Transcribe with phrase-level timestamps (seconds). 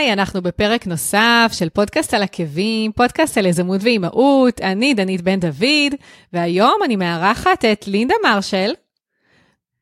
[0.00, 5.40] היי, אנחנו בפרק נוסף של פודקאסט על עקבים, פודקאסט על יזמות ואימהות, אני דנית בן
[5.40, 5.94] דוד,
[6.32, 8.72] והיום אני מארחת את לינדה מרשל.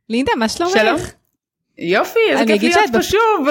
[0.08, 0.72] לינדה, מה שלומך?
[0.72, 1.00] שלום.
[1.78, 3.48] יופי, איזה כיף להיות פה שוב.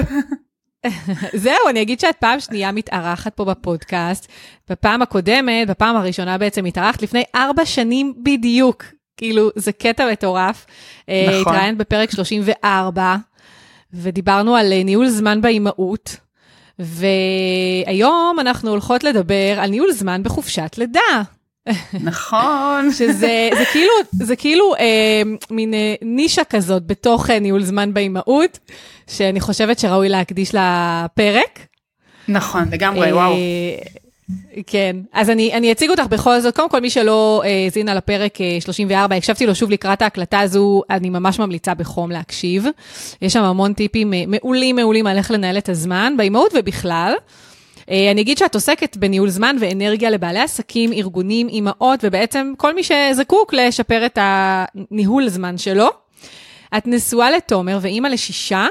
[1.44, 4.28] זהו, אני אגיד שאת פעם שנייה מתארחת פה בפודקאסט.
[4.70, 8.84] בפעם הקודמת, בפעם הראשונה בעצם התארחת לפני ארבע שנים בדיוק.
[9.18, 10.66] כאילו, זה קטע מטורף.
[11.10, 11.42] אה, נכון.
[11.42, 13.16] התראיינת בפרק 34,
[13.94, 16.27] ודיברנו על אה, ניהול זמן באימהות.
[16.80, 21.22] והיום אנחנו הולכות לדבר על ניהול זמן בחופשת לידה.
[21.94, 22.92] נכון.
[22.98, 28.60] שזה זה כאילו, זה כאילו אה, מין אה, נישה כזאת בתוך אה, ניהול זמן באימהות,
[29.08, 31.60] שאני חושבת שראוי להקדיש לה פרק.
[32.28, 33.34] נכון, לגמרי, אה, וואו.
[34.68, 36.56] כן, אז אני, אני אציג אותך בכל זאת.
[36.56, 40.82] קודם כל, מי שלא אה, על הפרק אה, 34, הקשבתי לו שוב לקראת ההקלטה הזו,
[40.90, 42.66] אני ממש ממליצה בחום להקשיב.
[43.22, 47.14] יש שם המון טיפים אה, מעולים מעולים על איך לנהל את הזמן, באימהות ובכלל.
[47.92, 52.82] אה, אני אגיד שאת עוסקת בניהול זמן ואנרגיה לבעלי עסקים, ארגונים, אימהות, ובעצם כל מי
[52.84, 55.88] שזקוק לשפר את הניהול זמן שלו.
[56.78, 58.68] את נשואה לתומר ואימא לשישה,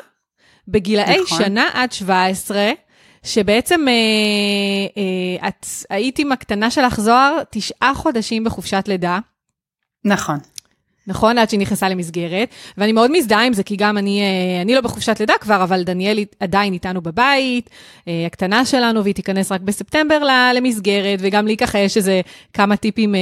[0.69, 1.39] בגילאי נכון.
[1.39, 2.73] שנה עד 17,
[3.27, 3.93] שבעצם אה,
[5.43, 9.19] אה, את היית עם הקטנה שלך זוהר תשעה חודשים בחופשת לידה.
[10.05, 10.39] נכון.
[11.07, 11.39] נכון?
[11.39, 14.81] עד שהיא נכנסה למסגרת, ואני מאוד מזדהה עם זה, כי גם אני, אה, אני לא
[14.81, 17.71] בחופשת לידה כבר, אבל דניאל עדיין איתנו בבית,
[18.09, 20.19] אה, הקטנה שלנו, והיא תיכנס רק בספטמבר
[20.55, 22.21] למסגרת, וגם לי ככה יש איזה
[22.53, 23.21] כמה טיפים אה,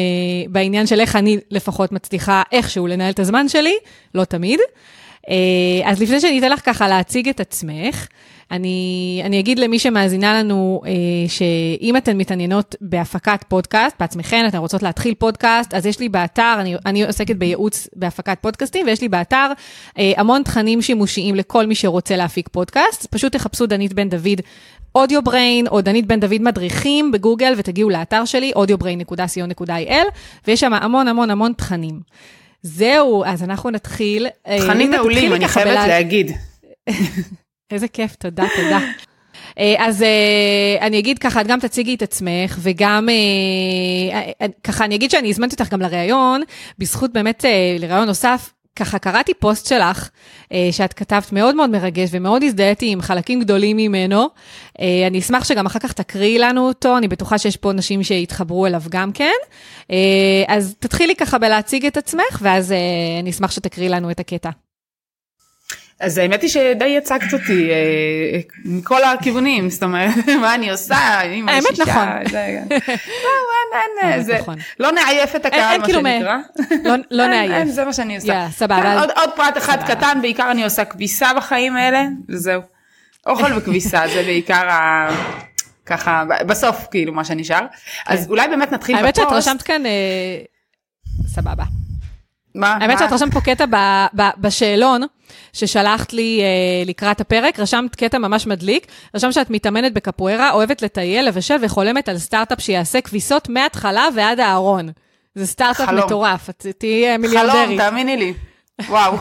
[0.48, 3.74] בעניין של איך אני לפחות מצליחה איכשהו לנהל את הזמן שלי,
[4.14, 4.60] לא תמיד.
[5.84, 8.06] אז לפני שאני אתן לך ככה להציג את עצמך,
[8.50, 10.92] אני, אני אגיד למי שמאזינה לנו, אה,
[11.28, 16.74] שאם אתן מתעניינות בהפקת פודקאסט, בעצמכן, אתן רוצות להתחיל פודקאסט, אז יש לי באתר, אני,
[16.86, 19.52] אני עוסקת בייעוץ בהפקת פודקאסטים, ויש לי באתר
[19.98, 23.06] אה, המון תכנים שימושיים לכל מי שרוצה להפיק פודקאסט.
[23.06, 24.40] פשוט תחפשו דנית בן דוד
[24.94, 30.06] אודיו בריין או דנית בן דוד מדריכים בגוגל ותגיעו לאתר שלי, audiobrain.co.il,
[30.46, 32.00] ויש שם המון המון המון תכנים.
[32.66, 34.26] זהו, אז אנחנו נתחיל.
[34.46, 35.88] אה, תכנים מעולים, אני חייבת.
[35.88, 36.30] להגיד.
[37.72, 38.78] איזה כיף, תודה, תודה.
[39.58, 43.08] אה, אז אה, אני אגיד ככה, את גם תציגי את עצמך, וגם
[44.64, 46.42] ככה, אני אגיד שאני הזמנתי אותך גם לראיון,
[46.78, 47.44] בזכות באמת
[47.78, 50.08] לראיון נוסף, ככה קראתי פוסט שלך,
[50.70, 54.28] שאת כתבת מאוד מאוד מרגש ומאוד הזדהיתי עם חלקים גדולים ממנו.
[54.78, 58.82] אני אשמח שגם אחר כך תקריאי לנו אותו, אני בטוחה שיש פה נשים שיתחברו אליו
[58.90, 59.94] גם כן.
[60.48, 62.74] אז תתחילי ככה בלהציג את עצמך, ואז
[63.20, 64.50] אני אשמח שתקריאי לנו את הקטע.
[66.04, 71.78] אז האמת היא שדי הצגת אותי אה, מכל הכיוונים, זאת אומרת, מה אני עושה, האמת
[71.78, 72.08] נכון.
[74.28, 74.56] לא, נכון.
[74.80, 76.36] לא נעייף את הקהל, מה כאילו שנקרא.
[76.84, 77.68] לא, לא נעייף.
[77.68, 78.46] זה מה שאני עושה.
[78.50, 79.00] סבבה.
[79.00, 82.62] עוד פרט אחד קטן, בעיקר אני עושה כביסה בחיים האלה, וזהו.
[83.26, 85.08] אוכל וכביסה, זה בעיקר ה...
[85.86, 87.66] ככה, בסוף כאילו מה שנשאר.
[88.06, 88.30] אז כן.
[88.30, 89.18] אולי באמת נתחיל בפוסט.
[89.18, 89.90] האמת שאת רשמת כאן, אה,
[91.26, 91.64] סבבה.
[92.54, 92.78] מה?
[92.80, 93.64] האמת שאת רשמת פה קטע
[94.38, 95.02] בשאלון.
[95.52, 101.28] ששלחת לי אה, לקראת הפרק, רשמת קטע ממש מדליק, רשמת שאת מתאמנת בקפוארה, אוהבת לטייל,
[101.28, 104.88] לבשל וחולמת על סטארט-אפ שיעשה כביסות מההתחלה ועד הארון.
[105.34, 107.66] זה סטארט-אפ מטורף, את תהיי אה, מיליארדרית.
[107.66, 108.34] חלום, תאמיני לי.
[108.88, 109.16] וואו.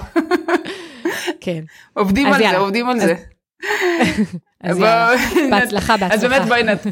[1.42, 1.62] כן.
[1.94, 3.16] עובדים על זה, עובדים על זה.
[4.64, 5.12] אז יאללה,
[5.52, 6.14] בהצלחה, בהצלחה.
[6.14, 6.88] אז באמת בואי נת...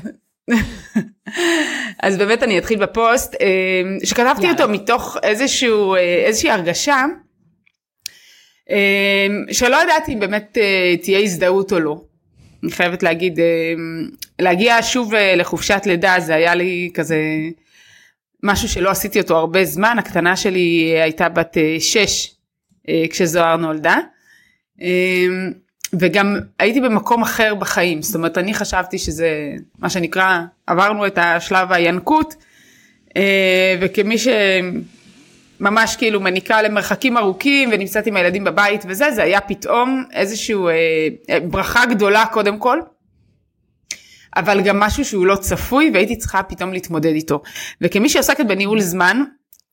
[2.03, 5.95] אז באמת אני אתחיל בפוסט אה, שכתבתי אותו מתוך איזשהו,
[6.25, 7.05] איזושהי הרגשה
[9.51, 12.01] שלא ידעתי אם באמת אה, תהיה הזדהות או לא.
[12.63, 14.09] אני חייבת להגיד, אמ,
[14.39, 17.17] להגיע שוב אה, לחופשת לידה זה היה לי כזה
[18.43, 22.35] משהו שלא עשיתי אותו הרבה זמן, הקטנה שלי הייתה בת אה, שש
[23.09, 23.97] כשזוהר נולדה.
[24.81, 25.51] אמ,
[25.99, 31.71] וגם הייתי במקום אחר בחיים, זאת אומרת אני חשבתי שזה מה שנקרא, עברנו את השלב
[31.71, 32.35] הינקות,
[33.81, 34.15] וכמי.
[35.61, 40.73] ממש כאילו מניקה למרחקים ארוכים ונמצאת עם הילדים בבית וזה, זה היה פתאום איזשהו אה,
[41.29, 42.79] אה, ברכה גדולה קודם כל.
[44.35, 47.41] אבל גם משהו שהוא לא צפוי והייתי צריכה פתאום להתמודד איתו.
[47.81, 49.23] וכמי שעוסקת בניהול זמן,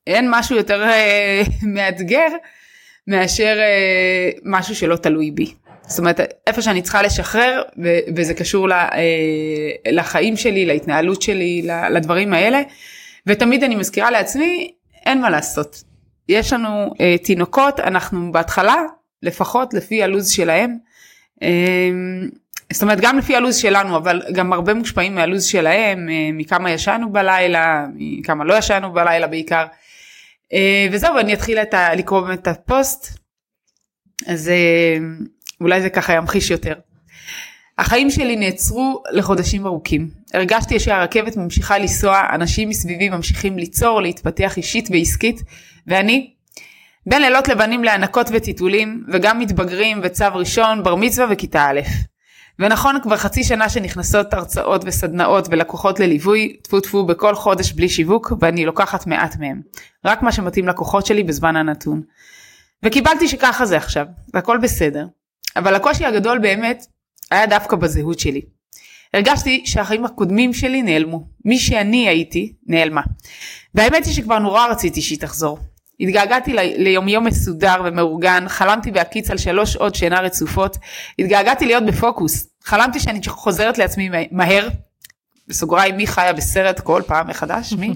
[0.06, 1.42] אין משהו יותר אה,
[1.74, 2.28] מאתגר
[3.06, 5.54] מאשר אה, משהו שלא תלוי בי.
[5.86, 8.88] זאת אומרת, איפה שאני צריכה לשחרר, ו- וזה קשור ל- אה,
[9.92, 12.62] לחיים שלי, להתנהלות שלי, לדברים האלה.
[13.26, 14.72] ותמיד אני מזכירה לעצמי,
[15.06, 15.87] אין מה לעשות.
[16.28, 18.76] יש לנו אה, תינוקות, אנחנו בהתחלה,
[19.22, 20.78] לפחות לפי הלו"ז שלהם,
[21.42, 21.90] אה,
[22.72, 27.12] זאת אומרת גם לפי הלו"ז שלנו, אבל גם הרבה מושפעים מהלו"ז שלהם, אה, מכמה ישנו
[27.12, 29.66] בלילה, מכמה לא ישנו בלילה בעיקר.
[30.52, 33.18] אה, וזהו, אני אתחיל את ה, לקרוא באמת את הפוסט,
[34.26, 34.98] אז אה,
[35.60, 36.74] אולי זה ככה ימחיש יותר.
[37.78, 40.10] החיים שלי נעצרו לחודשים ארוכים.
[40.34, 45.42] הרגשתי שהרכבת ממשיכה לנסוע, אנשים מסביבי ממשיכים ליצור, להתפתח אישית ועסקית,
[45.86, 46.30] ואני,
[47.06, 51.80] בין לילות לבנים להנקות וטיטולים, וגם מתבגרים וצו ראשון, בר מצווה וכיתה א'.
[52.58, 58.32] ונכון, כבר חצי שנה שנכנסות הרצאות וסדנאות ולקוחות לליווי, טפו טפו בכל חודש בלי שיווק,
[58.40, 59.60] ואני לוקחת מעט מהם.
[60.04, 62.02] רק מה שמתאים לקוחות שלי בזמן הנתון.
[62.82, 65.06] וקיבלתי שככה זה עכשיו, והכל בסדר.
[65.56, 66.86] אבל הקושי הגדול באמת
[67.30, 68.40] היה דווקא בזהות שלי.
[69.14, 71.26] הרגשתי שהחיים הקודמים שלי נעלמו.
[71.44, 73.02] מי שאני הייתי, נעלמה.
[73.74, 75.58] והאמת היא שכבר נורא רציתי שהיא תחזור.
[76.00, 80.76] התגעגעתי ליומיום מסודר ומאורגן, חלמתי בהקיץ על שלוש שעות שינה רצופות,
[81.18, 84.68] התגעגעתי להיות בפוקוס, חלמתי שאני חוזרת לעצמי מהר,
[85.48, 87.94] בסוגריים מי חיה בסרט כל פעם מחדש, מי?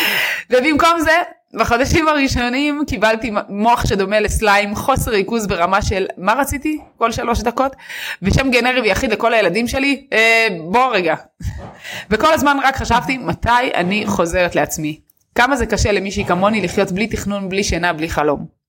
[0.50, 1.22] ובמקום זה,
[1.54, 7.76] בחודשים הראשונים קיבלתי מוח שדומה לסליים, חוסר ריכוז ברמה של מה רציתי כל שלוש דקות,
[8.22, 11.14] ושם גנרי ויחיד לכל הילדים שלי, אה, בוא רגע.
[12.10, 15.00] וכל הזמן רק חשבתי מתי אני חוזרת לעצמי.
[15.34, 18.63] כמה זה קשה למישהי כמוני לחיות בלי תכנון, בלי שינה, בלי חלום.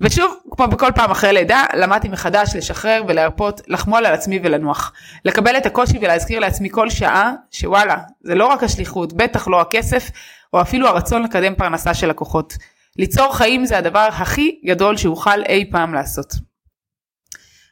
[0.00, 4.92] ושוב, כמו בכל פעם אחרי לידה, למדתי מחדש לשחרר ולהרפות, לחמול על עצמי ולנוח.
[5.24, 10.10] לקבל את הקושי ולהזכיר לעצמי כל שעה, שוואלה, זה לא רק השליחות, בטח לא הכסף,
[10.52, 12.56] או אפילו הרצון לקדם פרנסה של לקוחות.
[12.98, 16.34] ליצור חיים זה הדבר הכי גדול שאוכל אי פעם לעשות.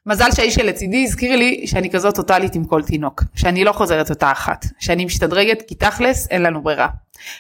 [0.07, 4.33] מזל שהאיש שלצידי הזכיר לי שאני כזאת טוטאלית עם כל תינוק, שאני לא חוזרת אותה
[4.33, 6.89] אחת, שאני משתדרגת כי תכלס אין לנו ברירה.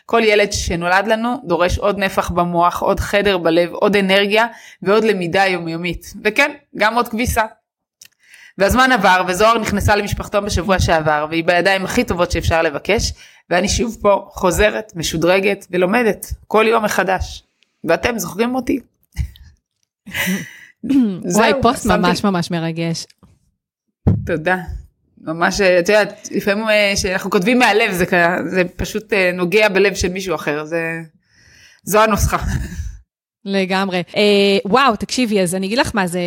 [0.06, 4.46] כל ילד שנולד לנו דורש עוד נפח במוח, עוד חדר בלב, עוד אנרגיה
[4.82, 7.44] ועוד למידה יומיומית, וכן, גם עוד כביסה.
[8.58, 13.12] והזמן עבר וזוהר נכנסה למשפחתו בשבוע שעבר והיא בידיים הכי טובות שאפשר לבקש
[13.50, 17.42] ואני שוב פה חוזרת, משודרגת ולומדת כל יום מחדש.
[17.84, 18.80] ואתם זוכרים אותי?
[21.34, 23.06] וואי, פוסט ממש ממש מרגש.
[24.26, 24.56] תודה.
[25.24, 28.04] ממש, את יודעת, לפעמים כשאנחנו כותבים מהלב זה,
[28.46, 31.00] זה פשוט אה, נוגע בלב של מישהו אחר, זה,
[31.84, 32.38] זו הנוסחה.
[33.44, 34.02] לגמרי.
[34.16, 36.20] אה, וואו, תקשיבי, אז אני אגיד לך מה זה,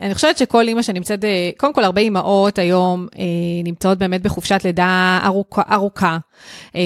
[0.00, 3.24] אני חושבת שכל אימא שנמצאת, אה, קודם כל הרבה אימהות היום אה,
[3.64, 5.62] נמצאות באמת בחופשת לידה ארוכה.
[5.72, 6.18] ארוכה.
[6.76, 6.80] אה,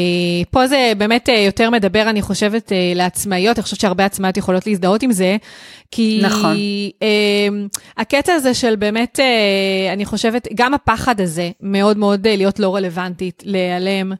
[0.50, 4.66] פה זה באמת אה, יותר מדבר, אני חושבת, אה, לעצמאיות, אני חושבת שהרבה עצמאיות יכולות
[4.66, 5.36] להזדהות עם זה,
[5.90, 6.56] כי נכון.
[7.02, 7.48] אה,
[7.96, 12.76] הקטע הזה של באמת, אה, אני חושבת, גם הפחד הזה מאוד מאוד אה, להיות לא
[12.76, 14.12] רלוונטית, להיעלם,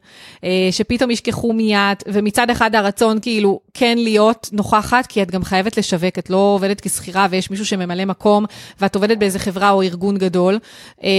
[0.43, 5.77] אה, שפתאום ישכחו מיד, ומצד אחד הרצון כאילו כן להיות נוכחת, כי את גם חייבת
[5.77, 8.45] לשווק, את לא עובדת כשכירה ויש מישהו שממלא מקום,
[8.81, 10.59] ואת עובדת באיזה חברה או ארגון גדול.
[11.03, 11.09] אה,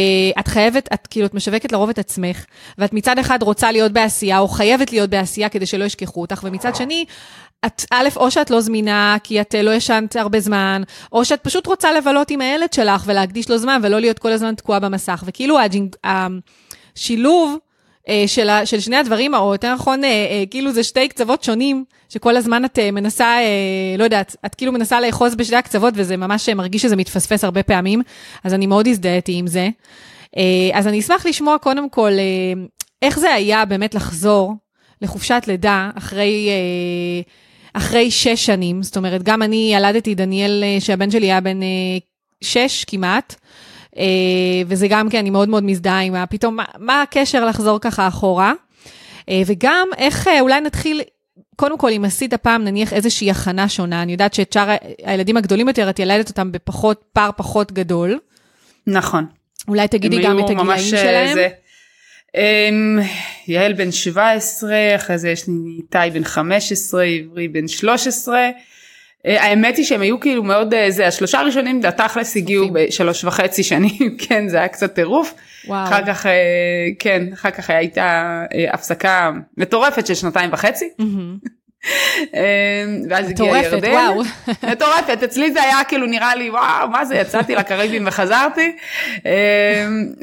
[0.40, 2.44] את חייבת, את כאילו, את משווקת לרוב את עצמך,
[2.78, 6.76] ואת מצד אחד רוצה להיות בעשייה, או חייבת להיות בעשייה כדי שלא ישכחו אותך, ומצד
[6.76, 7.04] שני,
[7.66, 11.66] את, א', או שאת לא זמינה כי את לא ישנת הרבה זמן, או שאת פשוט
[11.66, 15.24] רוצה לבלות עם הילד שלך ולהקדיש לו זמן ולא להיות כל הזמן תקועה במסך.
[15.26, 15.58] וכאילו
[16.04, 17.56] השילוב
[18.08, 21.84] אה, של, של שני הדברים, או יותר נכון, אה, אה, כאילו זה שתי קצוות שונים,
[22.08, 23.36] שכל הזמן את מנסה,
[23.98, 28.02] לא יודעת, את כאילו מנסה לאחוז בשתי הקצוות, וזה ממש מרגיש שזה מתפספס הרבה פעמים,
[28.44, 29.68] אז אני מאוד הזדהיתי עם זה.
[30.74, 32.10] אז אני אשמח לשמוע קודם כל,
[33.02, 34.54] איך זה היה באמת לחזור
[35.02, 36.50] לחופשת לידה אחרי...
[37.74, 41.60] אחרי שש שנים, זאת אומרת, גם אני ילדתי דניאל, שהבן שלי היה בן
[42.40, 43.34] שש כמעט,
[43.96, 44.04] אה,
[44.66, 48.52] וזה גם כן, אני מאוד מאוד מזדהה עם פתאום, מה, מה הקשר לחזור ככה אחורה?
[49.28, 51.02] אה, וגם איך, אה, אולי נתחיל,
[51.56, 55.68] קודם כל, אם עשית פעם נניח איזושהי הכנה שונה, אני יודעת שאת שאר הילדים הגדולים
[55.68, 58.18] יותר, את ילדת אותם בפחות, פער פחות גדול.
[58.86, 59.26] נכון.
[59.68, 61.34] אולי תגידי גם את הגילאים שלהם.
[61.34, 61.48] זה...
[62.36, 63.02] Um,
[63.46, 68.50] יעל בן 17, אחרי זה יש לי איתי בן 15, עברי בן 13.
[69.26, 73.62] אה, האמת היא שהם היו כאילו מאוד אה, זה השלושה הראשונים התכלס הגיעו בשלוש וחצי
[73.62, 75.34] שנים כן זה היה קצת טירוף.
[75.84, 76.32] אחר כך אה,
[76.98, 80.88] כן אחר כך הייתה הפסקה מטורפת של שנתיים וחצי.
[83.10, 83.90] ואז הגיע ירדן.
[83.92, 84.22] וואו.
[84.62, 88.76] מטורפת אצלי זה היה כאילו נראה לי וואו מה זה יצאתי לקריבים וחזרתי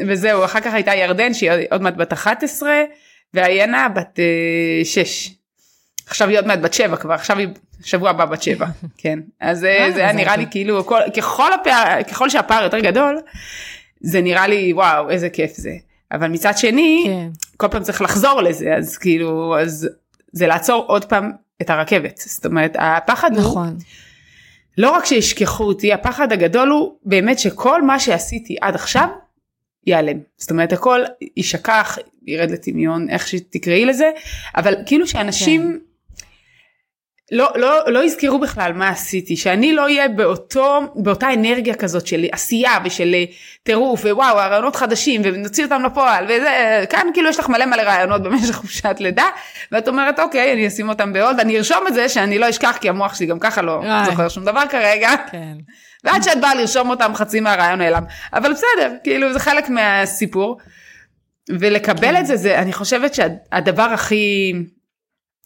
[0.07, 2.69] וזהו אחר כך הייתה ירדן שהיא עוד מעט בת 11
[3.33, 4.19] ועיינה בת
[4.83, 5.29] 6.
[6.07, 7.47] עכשיו היא עוד מעט בת 7 כבר עכשיו היא
[7.83, 8.65] שבוע הבא בת שבע,
[8.97, 9.19] כן.
[9.41, 10.85] אז אה, זה היה נראה לי כאילו,
[11.17, 13.19] ככל, הפער, ככל שהפער יותר גדול,
[14.01, 15.71] זה נראה לי וואו איזה כיף זה.
[16.11, 17.27] אבל מצד שני, כן.
[17.57, 19.89] כל פעם צריך לחזור לזה, אז כאילו, אז
[20.31, 22.17] זה לעצור עוד פעם את הרכבת.
[22.17, 23.67] זאת אומרת, הפחד נכון.
[23.67, 23.75] הוא,
[24.77, 29.07] לא רק שישכחו אותי, הפחד הגדול הוא באמת שכל מה שעשיתי עד עכשיו,
[29.87, 30.17] ייעלם.
[30.37, 31.01] זאת אומרת, הכל
[31.37, 31.97] יישכח,
[32.27, 34.11] ירד לטמיון, איך שתקראי לזה,
[34.55, 35.87] אבל כאילו שאנשים...
[37.31, 42.25] לא, לא, לא יזכרו בכלל מה עשיתי, שאני לא אהיה באותו, באותה אנרגיה כזאת של
[42.31, 43.24] עשייה ושל אה,
[43.63, 48.24] טירוף ווואו הרעיונות חדשים ונוציא אותם לפועל וזה, כאן כאילו יש לך מלא מלא רעיונות
[48.24, 49.25] במשך חופשת לידה
[49.72, 52.89] ואת אומרת אוקיי אני אשים אותם בעוד, אני ארשום את זה שאני לא אשכח כי
[52.89, 55.10] המוח שלי גם ככה לא זוכר שום דבר כרגע.
[55.31, 55.53] כן.
[56.03, 58.03] ועד שאת באה לרשום אותם חצי מהרעיון נעלם,
[58.34, 60.57] אבל בסדר, כאילו זה חלק מהסיפור.
[61.60, 62.15] ולקבל כן.
[62.15, 64.53] את זה, זה אני חושבת שהדבר הכי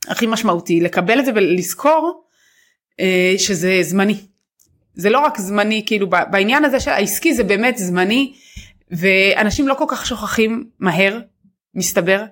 [0.07, 2.23] הכי משמעותי לקבל את זה ולזכור
[2.99, 4.17] אה, שזה זמני.
[4.95, 8.33] זה לא רק זמני כאילו בעניין הזה של העסקי זה באמת זמני
[8.91, 11.19] ואנשים לא כל כך שוכחים מהר
[11.75, 12.23] מסתבר.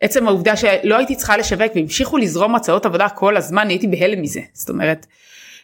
[0.00, 4.40] עצם העובדה שלא הייתי צריכה לשווק והמשיכו לזרום הצעות עבודה כל הזמן הייתי בהלם מזה
[4.52, 5.06] זאת אומרת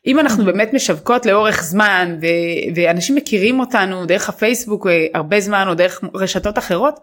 [0.06, 5.68] אם אנחנו באמת משווקות לאורך זמן ו- ואנשים מכירים אותנו דרך הפייסבוק אה, הרבה זמן
[5.68, 7.00] או דרך רשתות אחרות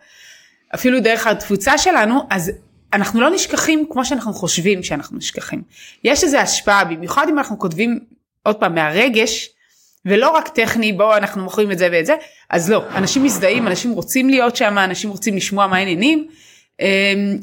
[0.75, 2.51] אפילו דרך התפוצה שלנו אז
[2.93, 5.61] אנחנו לא נשכחים כמו שאנחנו חושבים שאנחנו נשכחים.
[6.03, 7.99] יש איזה השפעה, במיוחד אם אנחנו כותבים
[8.43, 9.49] עוד פעם מהרגש,
[10.05, 12.15] ולא רק טכני בואו אנחנו מוכרים את זה ואת זה,
[12.49, 16.27] אז לא, אנשים מזדהים, אנשים רוצים להיות שם, אנשים רוצים לשמוע מה העניינים,
[16.79, 16.85] אמ,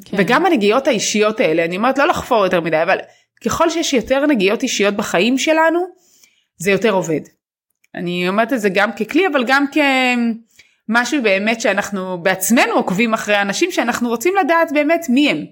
[0.04, 0.16] כן.
[0.20, 2.98] וגם הנגיעות האישיות האלה, אני אומרת לא לחפור יותר מדי, אבל
[3.44, 5.86] ככל שיש יותר נגיעות אישיות בחיים שלנו,
[6.56, 7.20] זה יותר עובד.
[7.94, 9.76] אני אומרת את זה גם ככלי, אבל גם כ...
[10.92, 15.44] משהו באמת שאנחנו בעצמנו עוקבים אחרי אנשים שאנחנו רוצים לדעת באמת מי הם.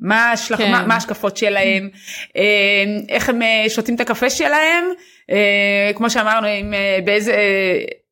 [0.00, 0.58] מה, השלח...
[0.58, 0.70] כן.
[0.70, 1.90] מה, מה השקפות שלהם,
[2.36, 4.84] אה, איך הם אה, שותים את הקפה שלהם,
[5.30, 6.74] אה, כמו שאמרנו, עם,
[7.04, 7.36] באיזה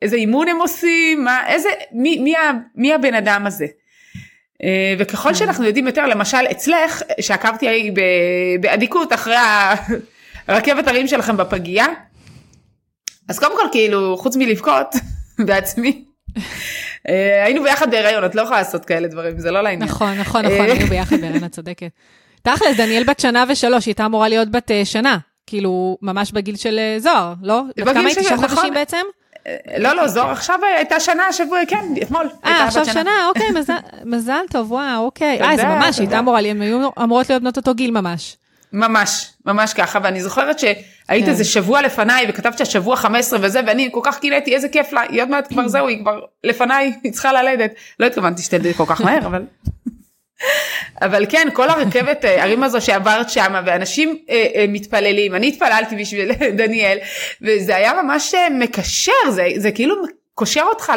[0.03, 2.35] איזה אימון הם עושים, מה, איזה, מי, מי,
[2.75, 3.67] מי הבן אדם הזה.
[4.99, 5.35] וככל כן.
[5.35, 7.91] שאנחנו יודעים יותר, למשל אצלך, שעקבתי
[8.61, 9.37] באדיקות אחרי
[10.49, 11.87] הרכבת הרים שלכם בפגייה,
[13.29, 14.95] אז קודם כל כאילו, חוץ מלבכות
[15.47, 16.05] בעצמי,
[17.45, 19.91] היינו ביחד בהיריון, את לא יכולה לעשות כאלה דברים, זה לא לעניין.
[19.91, 21.89] נכון, נכון, נכון, היינו ביחד בהיריון, את צודקת.
[22.43, 26.57] תכל'ס, דניאל בת שנה ושלוש, היא הייתה אמורה להיות בת אה, שנה, כאילו, ממש בגיל
[26.57, 27.63] של אה, זוהר, לא?
[27.77, 28.19] בת כמה היית?
[28.19, 28.75] תשעה חודשים נכון.
[28.75, 29.03] בעצם?
[29.79, 32.29] לא, לא, זוהר עכשיו הייתה שנה השבוע, כן, אתמול.
[32.45, 33.47] אה, עכשיו שנה, אוקיי,
[34.05, 35.43] מזל טוב, וואו, אוקיי.
[35.43, 38.37] אה, זה ממש, הייתה אמורה, הן היו אמורות להיות בנות אותו גיל ממש.
[38.73, 41.31] ממש, ממש ככה, ואני זוכרת שהיית כן.
[41.31, 45.23] איזה שבוע לפניי וכתבת שהשבוע 15 וזה, ואני כל כך קינאתי, איזה כיף לה, היא
[45.23, 47.75] עוד מעט כבר זהו, היא כבר לפניי, היא צריכה ללדת.
[48.01, 49.43] לא התכוונתי שתלדי כל כך מהר, אבל...
[51.03, 55.97] אבל כן, כל הרכבת ערים אה, הזו שעברת שמה, ואנשים אה, אה, מתפללים, אני התפללתי
[55.97, 56.99] בשביל דניאל,
[57.43, 59.95] וזה היה ממש אה, מקשר, זה, זה כאילו
[60.35, 60.93] קושר אותך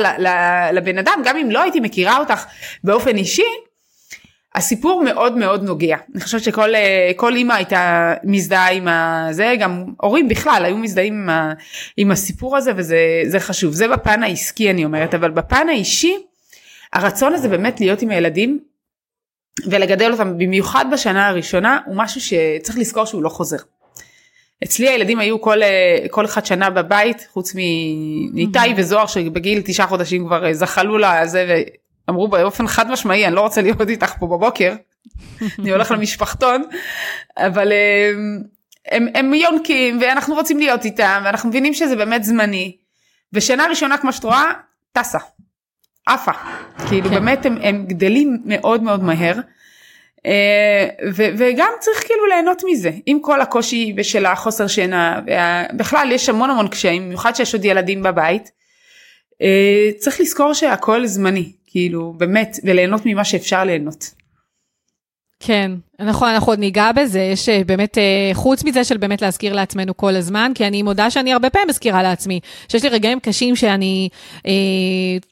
[0.73, 2.45] לבן אדם, גם אם לא הייתי מכירה אותך
[2.83, 3.43] באופן אישי,
[4.55, 5.97] הסיפור מאוד מאוד נוגע.
[6.15, 8.87] אני חושבת שכל אה, אימא הייתה מזדהה עם
[9.31, 11.53] זה, גם הורים בכלל היו מזדהים עם, ה,
[11.97, 13.73] עם הסיפור הזה וזה חשוב.
[13.73, 16.17] זה בפן העסקי אני אומרת, אבל בפן האישי,
[16.93, 18.59] הרצון הזה באמת להיות עם הילדים
[19.65, 23.57] ולגדל אותם במיוחד בשנה הראשונה הוא משהו שצריך לזכור שהוא לא חוזר.
[24.63, 28.79] אצלי הילדים היו כל, אה, כל אחד שנה בבית חוץ מניתאי mm-hmm.
[28.79, 31.63] וזוהר שבגיל תשעה חודשים כבר אה, זחלו לזה
[32.09, 34.75] אמרו באופן חד משמעי אני לא רוצה להיות איתך פה בבוקר
[35.59, 36.63] אני הולך למשפחתון
[37.37, 38.43] אבל הם,
[38.91, 42.77] הם, הם יונקים ואנחנו רוצים להיות איתם ואנחנו מבינים שזה באמת זמני
[43.33, 44.51] ושנה ראשונה כמו שאת רואה
[44.91, 45.19] טסה
[46.05, 46.31] עפה
[46.87, 47.15] כאילו כן.
[47.15, 49.35] באמת הם, הם גדלים מאוד מאוד מהר.
[50.25, 55.21] אה, ו- וגם צריך כאילו ליהנות מזה עם כל הקושי בשל החוסר שינה
[55.77, 58.51] בכלל יש המון המון קשיים במיוחד שיש עוד ילדים בבית.
[59.41, 64.13] אה, צריך לזכור שהכל זמני כאילו באמת וליהנות ממה שאפשר ליהנות.
[65.39, 69.53] כן, נכון, אנחנו עוד ניגע בזה, יש אה, באמת, אה, חוץ מזה של באמת להזכיר
[69.53, 73.55] לעצמנו כל הזמן, כי אני מודה שאני הרבה פעמים מזכירה לעצמי, שיש לי רגעים קשים
[73.55, 74.09] שאני
[74.45, 74.51] אה,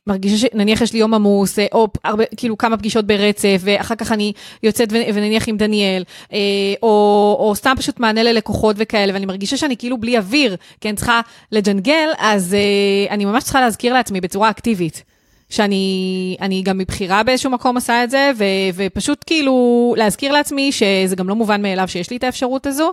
[0.07, 4.11] מרגישה שנניח יש לי יום עמוס, אה, או הרבה, כאילו כמה פגישות ברצף, ואחר כך
[4.11, 4.33] אני
[4.63, 6.39] יוצאת ונניח עם דניאל, אה,
[6.83, 10.97] או, או סתם פשוט מענה ללקוחות וכאלה, ואני מרגישה שאני כאילו בלי אוויר, כי אני
[10.97, 11.21] צריכה
[11.51, 15.10] לג'נגל, אז אה, אני ממש צריכה להזכיר לעצמי בצורה אקטיבית.
[15.51, 18.43] שאני גם מבחירה באיזשהו מקום עושה את זה, ו,
[18.75, 22.91] ופשוט כאילו להזכיר לעצמי שזה גם לא מובן מאליו שיש לי את האפשרות הזו,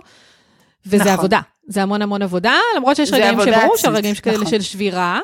[0.85, 1.13] וזה נכון.
[1.13, 1.39] עבודה.
[1.67, 4.45] זה המון המון עבודה, למרות שיש רגעים שברור של רגעים נכון.
[4.45, 5.19] של שבירה,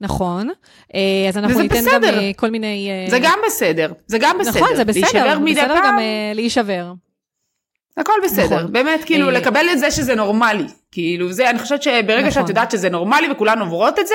[0.00, 0.48] נכון.
[0.94, 2.12] אה, אז אנחנו ניתן בסדר.
[2.12, 2.90] גם אה, כל מיני...
[2.90, 4.60] אה, זה גם בסדר, זה גם בסדר.
[4.60, 5.84] נכון, זה בסדר, בסדר פעם.
[5.84, 5.98] גם
[6.34, 6.92] להישבר.
[7.96, 8.72] הכל בסדר, נכון.
[8.72, 12.30] באמת כאילו לקבל את זה שזה נורמלי, כאילו זה, אני חושבת שברגע נכון.
[12.30, 14.14] שאת יודעת שזה נורמלי וכולן עוברות את זה,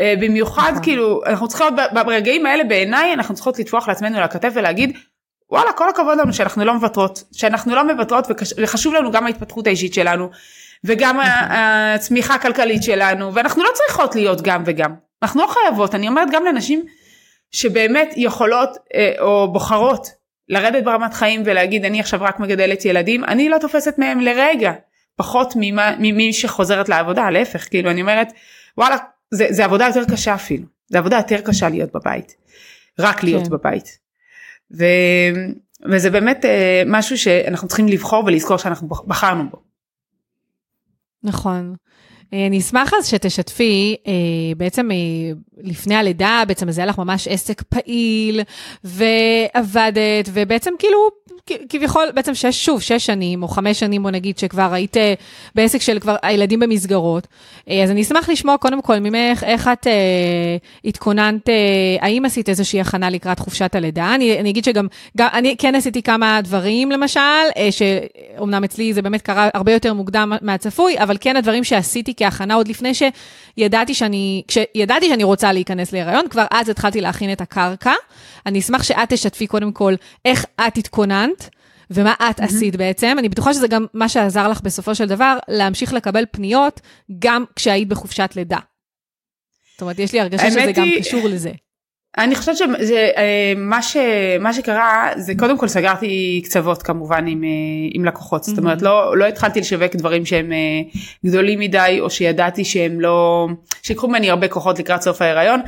[0.00, 0.82] במיוחד נכון.
[0.82, 4.96] כאילו אנחנו צריכות ברגעים האלה בעיניי אנחנו צריכות לטפוח לעצמנו על הכתף ולהגיד
[5.50, 8.26] וואלה כל הכבוד לנו שאנחנו לא מוותרות שאנחנו לא מוותרות
[8.58, 10.30] וחשוב לנו גם ההתפתחות האישית שלנו
[10.84, 11.30] וגם נכון.
[11.50, 16.44] הצמיחה הכלכלית שלנו ואנחנו לא צריכות להיות גם וגם אנחנו לא חייבות אני אומרת גם
[16.44, 16.84] לנשים
[17.50, 20.20] שבאמת יכולות אה, או בוחרות
[20.50, 24.72] לרדת ברמת חיים ולהגיד אני עכשיו רק מגדלת ילדים, אני לא תופסת מהם לרגע
[25.16, 28.32] פחות ממה, ממי שחוזרת לעבודה, להפך, כאילו אני אומרת
[28.78, 28.96] וואלה
[29.30, 32.36] זה, זה עבודה יותר קשה אפילו, זה עבודה יותר קשה להיות בבית,
[32.98, 33.50] רק להיות כן.
[33.50, 33.98] בבית.
[34.78, 34.84] ו,
[35.90, 39.62] וזה באמת אה, משהו שאנחנו צריכים לבחור ולזכור שאנחנו בחרנו בו.
[41.22, 41.74] נכון.
[42.34, 44.12] אה, אני אשמח אז שתשתפי, אה,
[44.56, 44.96] בעצם אה,
[45.62, 48.40] לפני הלידה, בעצם זה היה לך ממש עסק פעיל,
[48.84, 51.08] ועבדת, ובעצם כאילו,
[51.68, 54.96] כביכול, בעצם שש, שוב, שש שנים, או חמש שנים, בוא נגיד, שכבר היית
[55.54, 57.26] בעסק של כבר הילדים במסגרות.
[57.66, 59.92] אז אני אשמח לשמוע קודם כל ממך, איך את אה,
[60.84, 61.54] התכוננת, אה,
[62.00, 64.14] האם עשית איזושהי הכנה לקראת חופשת הלידה?
[64.14, 67.20] אני, אני אגיד שגם, גם, אני כן עשיתי כמה דברים, למשל,
[67.56, 72.54] אה, שאומנם אצלי זה באמת קרה הרבה יותר מוקדם מהצפוי, אבל כן הדברים שעשיתי כהכנה
[72.54, 77.92] עוד לפני שידעתי שאני, כשידעתי שאני רוצה להיכנס להיריון, כבר אז התחלתי להכין את הקרקע.
[78.46, 81.50] אני אשמח שאת תשתפי קודם כל איך את התכוננת.
[81.90, 82.44] ומה את mm-hmm.
[82.44, 83.16] עשית בעצם.
[83.18, 86.80] אני בטוחה שזה גם מה שעזר לך בסופו של דבר, להמשיך לקבל פניות
[87.18, 88.58] גם כשהיית בחופשת לידה.
[89.72, 90.74] זאת אומרת, יש לי הרגשה שזה היא...
[90.74, 91.50] גם קשור לזה.
[92.18, 93.96] אני חושבת שמה אה, ש,
[94.40, 97.48] מה שקרה זה קודם כל סגרתי קצוות כמובן עם, אה,
[97.92, 98.44] עם לקוחות.
[98.44, 100.58] זאת אומרת לא, לא התחלתי לשווק דברים שהם אה,
[101.26, 103.48] גדולים מדי או שידעתי שהם לא
[103.82, 105.60] שיקחו ממני הרבה כוחות לקראת סוף ההיריון.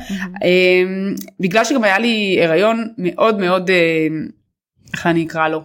[1.39, 3.69] בגלל שגם היה לי הריון מאוד מאוד
[4.93, 5.61] איך אני אקרא לו?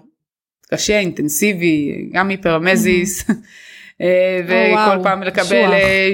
[0.70, 3.24] קשה אינטנסיבי גם היפרמזיס.
[4.00, 6.08] אה, וכל פעם לקבל אה,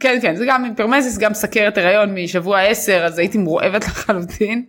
[0.00, 4.64] כן כן זה גם היפרמזיס גם סכרת הריון משבוע 10 אז הייתי מורעבת לחלוטין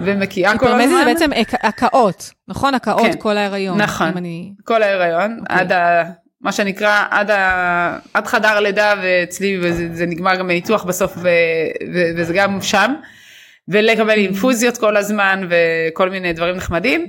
[0.00, 0.80] ומקיאה כל הזמן.
[0.80, 1.30] היפרמזיס זה בעצם
[1.62, 3.80] הקאות נכון הקאות כן, כל ההריון.
[3.80, 4.12] נכון.
[4.64, 5.38] כל ההריון.
[5.40, 5.56] אוקיי.
[5.58, 5.72] עד.
[6.40, 7.98] מה שנקרא עד, ה...
[8.14, 11.28] עד חדר הלידה ואצלי וזה, זה נגמר גם בניתוח בסוף ו...
[11.94, 11.98] ו...
[12.16, 12.94] וזה גם שם
[13.68, 17.06] ולקבל אינפוזיות כל הזמן וכל מיני דברים נחמדים.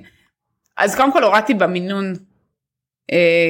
[0.77, 2.13] אז קודם כל הורדתי במינון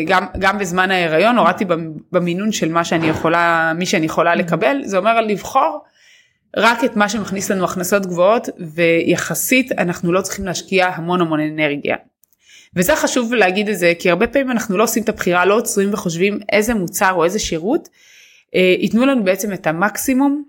[0.06, 1.66] גם, גם בזמן ההיריון הורדתי
[2.12, 5.80] במינון של מה שאני יכולה, מי שאני יכולה לקבל, זה אומר לבחור
[6.58, 11.96] רק את מה שמכניס לנו הכנסות גבוהות ויחסית אנחנו לא צריכים להשקיע המון המון אנרגיה.
[12.76, 15.94] וזה חשוב להגיד את זה כי הרבה פעמים אנחנו לא עושים את הבחירה, לא עוצרים
[15.94, 17.90] וחושבים איזה מוצר או איזה שירות
[18.56, 20.44] אה, ייתנו לנו בעצם את המקסימום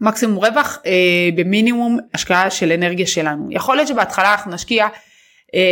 [0.00, 3.48] מקסימום רווח אה, במינימום השקעה של אנרגיה שלנו.
[3.50, 4.90] יכול להיות שבהתחלה אנחנו נשקיע אה,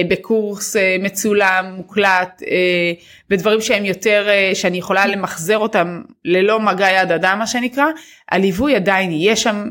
[0.08, 2.92] בקורס אה, מצולם, מוקלט, אה,
[3.30, 7.84] בדברים שהם יותר, שאני יכולה למחזר אותם ללא מגע יד אדם מה שנקרא,
[8.30, 9.70] הליווי עדיין יהיה שם,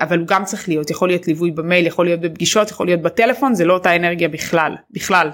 [0.00, 3.54] אבל הוא גם צריך להיות, יכול להיות ליווי במייל, יכול להיות בפגישות, יכול להיות בטלפון,
[3.54, 5.30] זה לא אותה אנרגיה בכלל, בכלל.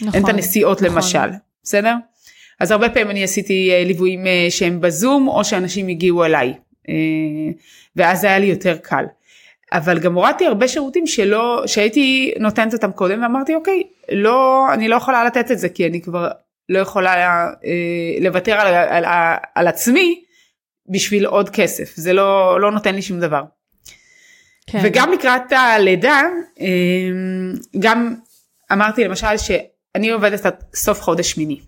[0.00, 0.14] נכון.
[0.14, 0.96] אין את הנסיעות נכון.
[0.96, 1.28] למשל,
[1.62, 1.94] בסדר?
[2.60, 6.54] אז הרבה פעמים אני עשיתי ליוויים שהם בזום, או שאנשים הגיעו אליי,
[7.96, 9.04] ואז היה לי יותר קל.
[9.72, 14.96] אבל גם הורדתי הרבה שירותים שלא, שהייתי נותנת אותם קודם ואמרתי אוקיי, לא, אני לא
[14.96, 16.28] יכולה לתת את זה כי אני כבר
[16.68, 17.14] לא יכולה
[17.46, 20.24] אה, לוותר על, על, על, על עצמי
[20.88, 23.42] בשביל עוד כסף, זה לא, לא נותן לי שום דבר.
[24.66, 24.78] כן.
[24.82, 26.22] וגם לקראת הלידה,
[26.60, 26.66] אה,
[27.78, 28.14] גם
[28.72, 31.60] אמרתי למשל שאני עובדת עד סוף חודש שמיני.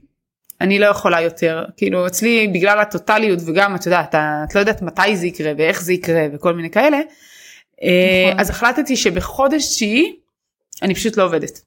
[0.61, 5.17] אני לא יכולה יותר, כאילו אצלי בגלל הטוטליות וגם את יודעת, את לא יודעת מתי
[5.17, 6.99] זה יקרה ואיך זה יקרה וכל מיני כאלה,
[7.83, 8.41] נכון.
[8.41, 10.17] אז החלטתי שבחודש תשיעי
[10.83, 11.63] אני פשוט לא עובדת.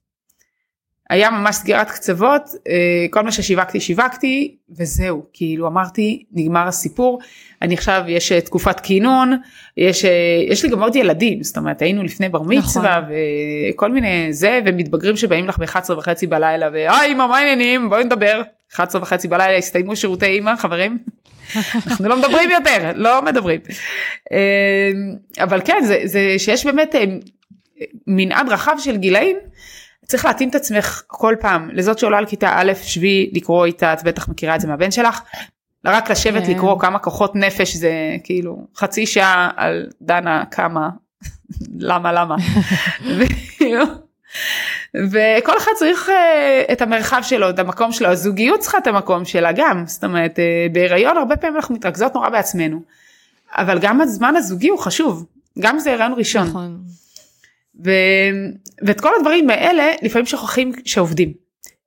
[1.09, 7.19] היה ממש סגירת קצוות, אה, כל מה ששיווקתי שיווקתי וזהו, כאילו אמרתי נגמר הסיפור,
[7.65, 9.37] אני עכשיו יש אה, תקופת כינון,
[9.77, 10.05] יש,
[10.47, 13.13] יש לי גם עוד ילדים, זאת אומרת היינו לפני בר מצווה נכון.
[13.73, 18.41] וכל מיני זה ומתבגרים שבאים לך ב-11 וחצי בלילה והי אמא מה העניינים בואי נדבר,
[18.73, 20.97] 11 וחצי בלילה הסתיימו שירותי אמא חברים.
[21.87, 23.59] אנחנו לא מדברים יותר, לא מדברים.
[24.31, 24.37] אמ,
[25.39, 27.19] אבל כן, זה, זה שיש באמת אמ,
[28.07, 29.37] מנעד רחב של גילאים,
[30.05, 34.03] צריך להתאים את עצמך כל פעם לזאת שעולה על כיתה א', שבי לקרוא איתה, את
[34.03, 35.21] בטח מכירה את זה מהבן שלך.
[35.85, 36.51] רק לשבת כן.
[36.51, 37.91] לקרוא כמה כוחות נפש זה
[38.23, 40.89] כאילו חצי שעה על דנה כמה
[41.89, 42.35] למה למה.
[45.11, 49.51] וכל אחד צריך uh, את המרחב שלו, את המקום שלו, הזוגיות צריכה את המקום שלה
[49.51, 52.81] גם, זאת אומרת uh, בהיריון הרבה פעמים אנחנו מתרכזות נורא בעצמנו,
[53.51, 55.25] אבל גם הזמן הזוגי הוא חשוב,
[55.59, 56.47] גם זה הריון ראשון.
[56.47, 56.81] נכון.
[57.85, 57.91] ו...
[58.85, 61.33] ואת כל הדברים האלה לפעמים שוכחים שעובדים,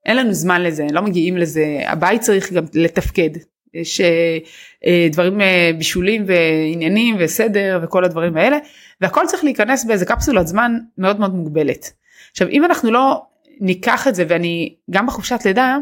[0.05, 3.29] אין לנו זמן לזה, לא מגיעים לזה, הבית צריך גם לתפקד,
[3.73, 5.43] יש uh, דברים uh,
[5.77, 8.57] בישולים ועניינים וסדר וכל הדברים האלה,
[9.01, 11.93] והכל צריך להיכנס באיזה קפסולת זמן מאוד מאוד מוגבלת.
[12.31, 13.21] עכשיו אם אנחנו לא
[13.59, 15.77] ניקח את זה ואני גם בחופשת לידה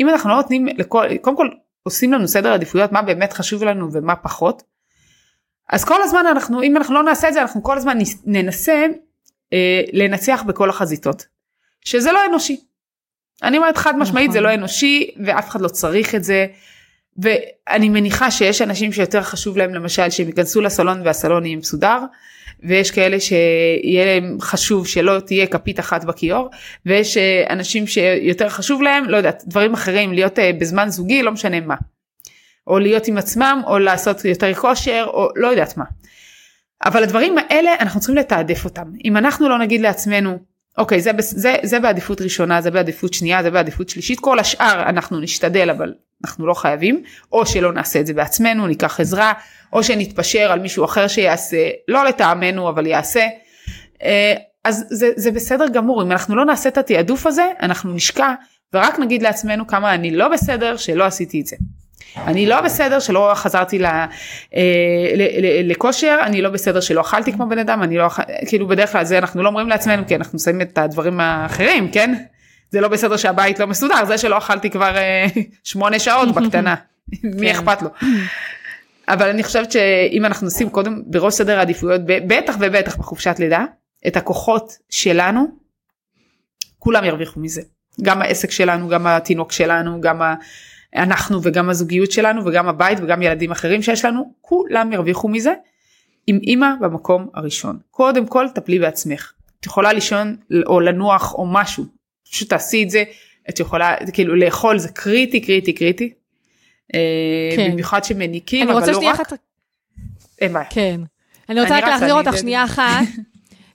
[0.00, 1.48] אם אנחנו לא נותנים לכל קודם כל
[1.82, 4.62] עושים לנו סדר עדיפויות מה באמת חשוב לנו ומה פחות.
[5.68, 8.86] אז כל הזמן אנחנו אם אנחנו לא נעשה את זה אנחנו כל הזמן ננסה
[9.52, 11.26] אה, לנצח בכל החזיתות.
[11.84, 12.60] שזה לא אנושי.
[13.42, 14.32] אני אומרת חד משמעית נכון.
[14.32, 16.46] זה לא אנושי ואף אחד לא צריך את זה.
[17.18, 21.98] ואני מניחה שיש אנשים שיותר חשוב להם למשל שהם ייכנסו לסלון והסלון יהיה מסודר.
[22.62, 26.50] ויש כאלה שיהיה להם חשוב שלא תהיה כפית אחת בכיור
[26.86, 31.32] ויש אה, אנשים שיותר חשוב להם לא יודעת דברים אחרים להיות אה, בזמן זוגי לא
[31.32, 31.74] משנה מה.
[32.66, 35.84] או להיות עם עצמם או לעשות יותר כושר או לא יודעת מה.
[36.84, 40.38] אבל הדברים האלה אנחנו צריכים לתעדף אותם אם אנחנו לא נגיד לעצמנו
[40.78, 45.20] אוקיי זה, זה, זה בעדיפות ראשונה זה בעדיפות שנייה זה בעדיפות שלישית כל השאר אנחנו
[45.20, 45.92] נשתדל אבל
[46.24, 47.02] אנחנו לא חייבים
[47.32, 49.32] או שלא נעשה את זה בעצמנו ניקח עזרה
[49.72, 53.26] או שנתפשר על מישהו אחר שיעשה לא לטעמנו אבל יעשה.
[54.02, 58.34] אה, אז זה, זה בסדר גמור אם אנחנו לא נעשה את התעדוף הזה אנחנו נשקע
[58.74, 61.56] ורק נגיד לעצמנו כמה אני לא בסדר שלא עשיתי את זה.
[62.16, 64.06] אני לא בסדר שלא חזרתי ל, אה,
[65.16, 68.68] ל, ל, לכושר, אני לא בסדר שלא אכלתי כמו בן אדם, אני לא, אכ- כאילו
[68.68, 72.14] בדרך כלל זה אנחנו לא אומרים לעצמנו כי אנחנו שמים את הדברים האחרים, כן?
[72.70, 75.26] זה לא בסדר שהבית לא מסודר, זה שלא אכלתי כבר אה,
[75.64, 76.74] שמונה שעות בקטנה,
[77.40, 77.58] מי כן.
[77.58, 77.88] אכפת לו.
[79.08, 83.64] אבל אני חושבת שאם אנחנו נשים קודם בראש סדר העדיפויות, בטח ובטח בחופשת לידה,
[84.06, 85.46] את הכוחות שלנו,
[86.78, 87.62] כולם ירוויחו מזה.
[88.02, 90.34] גם העסק שלנו, גם התינוק שלנו, גם ה...
[90.96, 95.52] אנחנו וגם הזוגיות שלנו וגם הבית וגם ילדים אחרים שיש לנו, כולם ירוויחו מזה.
[96.26, 97.78] עם אימא במקום הראשון.
[97.90, 99.32] קודם כל טפלי בעצמך.
[99.60, 101.84] את יכולה לישון או לנוח או משהו,
[102.30, 103.04] פשוט תעשי את זה.
[103.50, 106.12] את יכולה, כאילו לאכול זה קריטי קריטי קריטי.
[106.94, 107.00] אה,
[107.56, 107.70] כן.
[107.72, 109.20] במיוחד שמניקים, אני אבל רוצה לא שנייה רק.
[109.20, 109.32] אחת,
[110.40, 110.64] אין בעיה.
[110.70, 111.00] כן.
[111.48, 112.82] אני רוצה אני רק להחזיר אני- אותך שנייה אחת.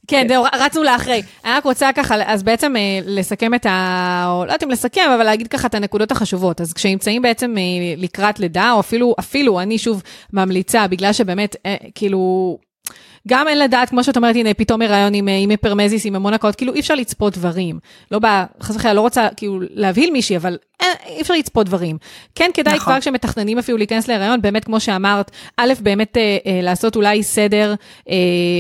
[0.08, 1.22] כן, זהו, רצנו לאחרי.
[1.46, 4.26] אני רק רוצה ככה, אז בעצם אה, לסכם את ה...
[4.28, 6.62] או לא יודעת אם לסכם, אבל להגיד ככה את הנקודות החשובות.
[6.62, 7.64] אז כשנמצאים בעצם אה,
[7.98, 12.58] לקראת לידה, או אפילו, אפילו, אני שוב ממליצה, בגלל שבאמת, אה, כאילו...
[13.28, 16.56] גם אין לדעת, כמו שאת אומרת, הנה, פתאום הריון עם, עם היפרמזיס, עם המון הקאות,
[16.56, 17.80] כאילו אי אפשר לצפות דברים.
[18.12, 20.58] לא בא, חס וחלילה, לא רוצה כאילו להבהיל מישהי, אבל
[21.06, 21.98] אי אפשר לצפות דברים.
[22.36, 22.94] כן, כדאי נכון.
[22.94, 27.74] כבר כשמתכננים אפילו להיכנס להיריון, באמת, כמו שאמרת, א', באמת אה, אה, לעשות אולי סדר
[28.10, 28.16] אה,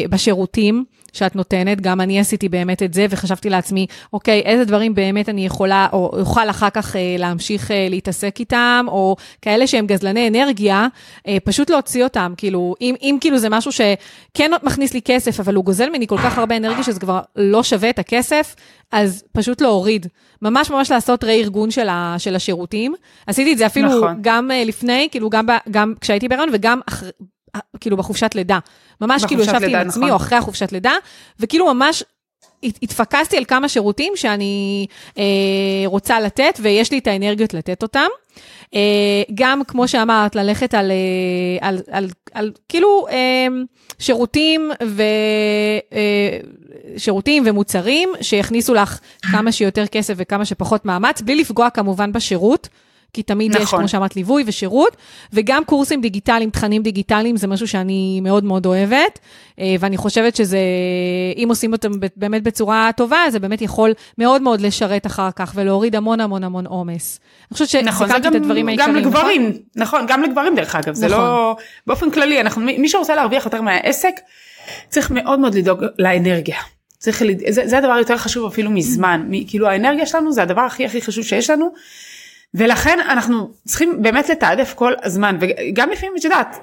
[0.09, 0.85] בשירותים.
[1.15, 5.45] שאת נותנת, גם אני עשיתי באמת את זה, וחשבתי לעצמי, אוקיי, איזה דברים באמת אני
[5.45, 10.87] יכולה, או אוכל אחר כך אה, להמשיך אה, להתעסק איתם, או כאלה שהם גזלני אנרגיה,
[11.27, 15.55] אה, פשוט להוציא אותם, כאילו, אם, אם כאילו זה משהו שכן מכניס לי כסף, אבל
[15.55, 18.55] הוא גוזל ממני כל כך הרבה אנרגיה שזה כבר לא שווה את הכסף,
[18.91, 20.07] אז פשוט להוריד.
[20.41, 22.95] ממש ממש לעשות רה-ארגון של, ה, של השירותים.
[23.27, 24.17] עשיתי את זה אפילו נכון.
[24.21, 27.09] גם אה, לפני, כאילו גם, ב, גם כשהייתי בהיריון וגם אחרי,
[27.79, 28.59] כאילו בחופשת לידה.
[29.01, 30.11] ממש כאילו ישבתי לידה, עם עצמי, נכון.
[30.11, 30.93] או אחרי החופשת לידה,
[31.39, 32.03] וכאילו ממש
[32.63, 34.85] הת- התפקסתי על כמה שירותים שאני
[35.17, 35.23] אה,
[35.85, 38.07] רוצה לתת, ויש לי את האנרגיות לתת אותם.
[38.75, 38.79] אה,
[39.35, 43.47] גם, כמו שאמרת, ללכת על, אה, על, על, על כאילו אה,
[43.99, 45.01] שירותים, ו,
[45.93, 46.37] אה,
[46.97, 48.99] שירותים ומוצרים שיכניסו לך
[49.31, 52.67] כמה שיותר כסף וכמה שפחות מאמץ, בלי לפגוע כמובן בשירות.
[53.15, 53.61] כי תמיד נכון.
[53.61, 53.79] יש, נכון.
[53.79, 54.95] כמו שאמרת, ליווי ושירות,
[55.33, 59.19] וגם קורסים דיגיטליים, תכנים דיגיטליים, זה משהו שאני מאוד מאוד אוהבת,
[59.59, 60.57] אה, ואני חושבת שזה,
[61.37, 65.95] אם עושים אותם באמת בצורה טובה, זה באמת יכול מאוד מאוד לשרת אחר כך, ולהוריד
[65.95, 67.19] המון המון המון עומס.
[67.51, 69.11] אני חושבת נכון, זה שסיכמתי גם, את הדברים העיקריים, גם נכון?
[69.21, 71.17] לגברים, נכון, גם לגברים דרך אגב, זה נכון.
[71.19, 71.55] לא,
[71.87, 74.13] באופן כללי, אנחנו, מי מי שרוצה להרוויח יותר מהעסק,
[74.89, 76.57] צריך מאוד מאוד לדאוג לאנרגיה.
[76.97, 80.61] צריך, לד- זה, זה הדבר יותר חשוב אפילו מזמן, מ, כאילו האנרגיה שלנו זה הדבר
[80.61, 81.69] הכי הכי חשוב שיש לנו,
[82.57, 86.57] ולכן אנחנו צריכים באמת לתעדף כל הזמן, וגם לפעמים את יודעת,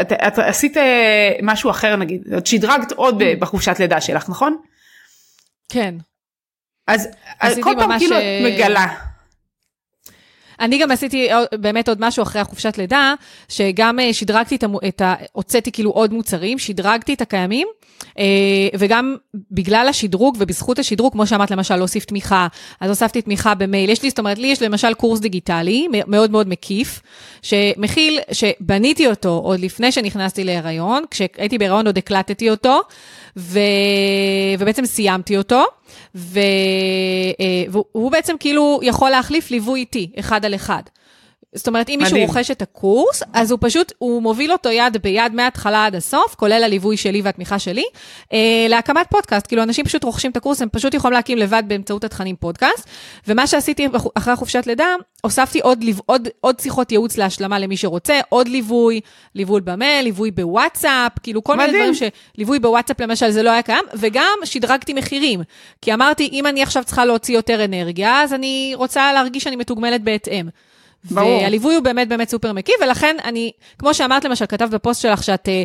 [0.00, 4.56] את, את עשית אה, משהו אחר נגיד, את שדרגת עוד ב- בחופשת לידה שלך, נכון?
[5.68, 5.94] כן.
[6.86, 7.08] אז
[7.40, 8.86] אז כל פעם כאילו את אה, מגלה.
[10.60, 13.14] אני גם עשיתי עוד- באמת עוד משהו אחרי החופשת לידה,
[13.48, 15.14] שגם אה, שדרגתי את, המו- את ה...
[15.32, 17.68] הוצאתי כאילו עוד מוצרים, שדרגתי את הקיימים,
[18.18, 18.24] אה,
[18.78, 19.16] וגם
[19.50, 22.46] בגלל השדרוג ובזכות השדרוג, כמו שאמרת, למשל, להוסיף תמיכה,
[22.80, 23.90] אז הוספתי תמיכה במייל.
[23.90, 27.00] יש לי, זאת אומרת, לי יש למשל קורס דיגיטלי מאוד מאוד מקיף,
[27.42, 32.80] שמכיל, שבניתי אותו עוד לפני שנכנסתי להיריון, כשהייתי בהיריון עוד הקלטתי אותו,
[33.36, 33.58] ו...
[34.58, 35.64] ובעצם סיימתי אותו,
[36.14, 36.38] ו...
[37.40, 40.82] אה, והוא בעצם כאילו יכול להחליף ליווי איתי, אחד על אחד.
[41.54, 42.18] זאת אומרת, אם מישהו.
[42.18, 46.62] רוכש את הקורס, אז הוא פשוט, הוא מוביל אותו יד ביד מההתחלה עד הסוף, כולל
[46.64, 47.84] הליווי שלי והתמיכה שלי,
[48.32, 49.46] אה, להקמת פודקאסט.
[49.46, 52.88] כאילו, אנשים פשוט רוכשים את הקורס, הם פשוט יכולים להקים לבד באמצעות התכנים פודקאסט.
[53.28, 54.86] ומה שעשיתי אחרי החופשת לידה,
[55.22, 59.00] הוספתי עוד, עוד, עוד שיחות ייעוץ להשלמה למי שרוצה, עוד ליווי,
[59.34, 61.92] ליווי במייל, ליווי בוואטסאפ, כאילו כל מיני מדהים.
[61.92, 65.40] דברים שליווי בוואטסאפ למשל זה לא היה קיים, וגם שדרגתי מחירים.
[65.82, 70.02] כי אמרתי, אם אני עכשיו צריכה להוציא יותר אנרגיה, אז אני רוצה להרגיש שאני מתוגמלת
[70.02, 70.48] בהתאם.
[71.10, 71.42] ברור.
[71.42, 75.48] והליווי הוא באמת באמת סופר מקיף, ולכן אני, כמו שאמרת למשל, כתבת בפוסט שלך שאת
[75.48, 75.62] אה,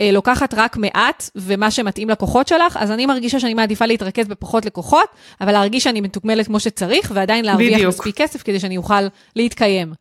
[0.00, 4.64] אה, לוקחת רק מעט ומה שמתאים לקוחות שלך, אז אני מרגישה שאני מעדיפה להתרכז בפחות
[4.64, 5.08] לקוחות,
[5.40, 7.94] אבל להרגיש שאני מתוגמלת כמו שצריך, ועדיין להרוויח בדיוק.
[7.94, 9.02] מספיק כסף כדי שאני אוכל
[9.36, 9.92] להתקיים.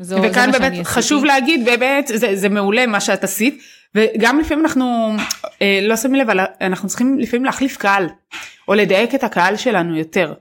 [0.00, 1.40] זו, וכאן באמת חשוב עשיתי.
[1.40, 3.62] להגיד באמת זה, זה מעולה מה שאת עשית
[3.94, 5.12] וגם לפעמים אנחנו
[5.62, 6.26] אה, לא שמים לב
[6.60, 8.06] אנחנו צריכים לפעמים להחליף קהל
[8.68, 10.34] או לדייק את הקהל שלנו יותר.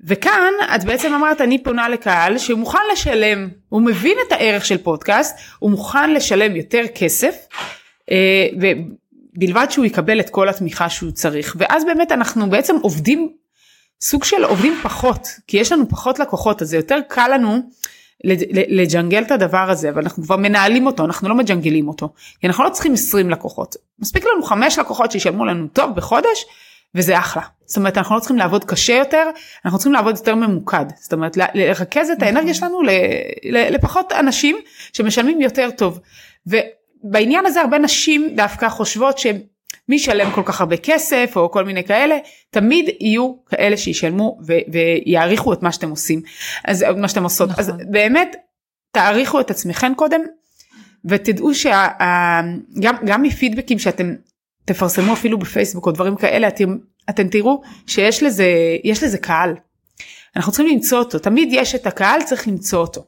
[0.00, 3.48] וכאן את בעצם אמרת אני פונה לקהל שמוכן לשלם.
[3.68, 7.34] הוא מבין את הערך של פודקאסט הוא מוכן לשלם יותר כסף
[8.10, 11.56] אה, ובלבד שהוא יקבל את כל התמיכה שהוא צריך.
[11.58, 13.32] ואז באמת אנחנו בעצם עובדים
[14.00, 17.58] סוג של עובדים פחות כי יש לנו פחות לקוחות אז זה יותר קל לנו
[18.68, 22.08] לג'נגל את הדבר הזה אבל אנחנו כבר מנהלים אותו אנחנו לא מג'נגלים אותו.
[22.40, 23.76] כי אנחנו לא צריכים 20 לקוחות.
[23.98, 26.44] מספיק לנו 5 לקוחות שישלמו לנו טוב בחודש
[26.94, 27.42] וזה אחלה.
[27.66, 29.30] זאת אומרת אנחנו לא צריכים לעבוד קשה יותר
[29.64, 30.84] אנחנו צריכים לעבוד יותר ממוקד.
[31.00, 32.90] זאת אומרת לרכז את האנרגיה שלנו ל-
[33.44, 34.56] ל- לפחות אנשים
[34.92, 36.00] שמשלמים יותר טוב.
[36.46, 39.38] ובעניין הזה הרבה נשים דווקא חושבות שהם
[39.88, 42.18] מי ישלם כל כך הרבה כסף או כל מיני כאלה
[42.50, 46.22] תמיד יהיו כאלה שישלמו ו- ויעריכו את מה שאתם עושים.
[46.64, 47.50] אז מה שאתם עושות.
[47.50, 47.64] נכון.
[47.64, 48.36] אז באמת
[48.92, 50.20] תעריכו את עצמכם קודם
[51.04, 54.14] ותדעו שגם גם מפידבקים שאתם
[54.66, 56.76] תפרסמו אפילו בפייסבוק או דברים כאלה אתם,
[57.10, 58.46] אתם תראו שיש לזה
[58.84, 59.54] יש לזה קהל.
[60.36, 63.04] אנחנו צריכים למצוא אותו תמיד יש את הקהל צריך למצוא אותו.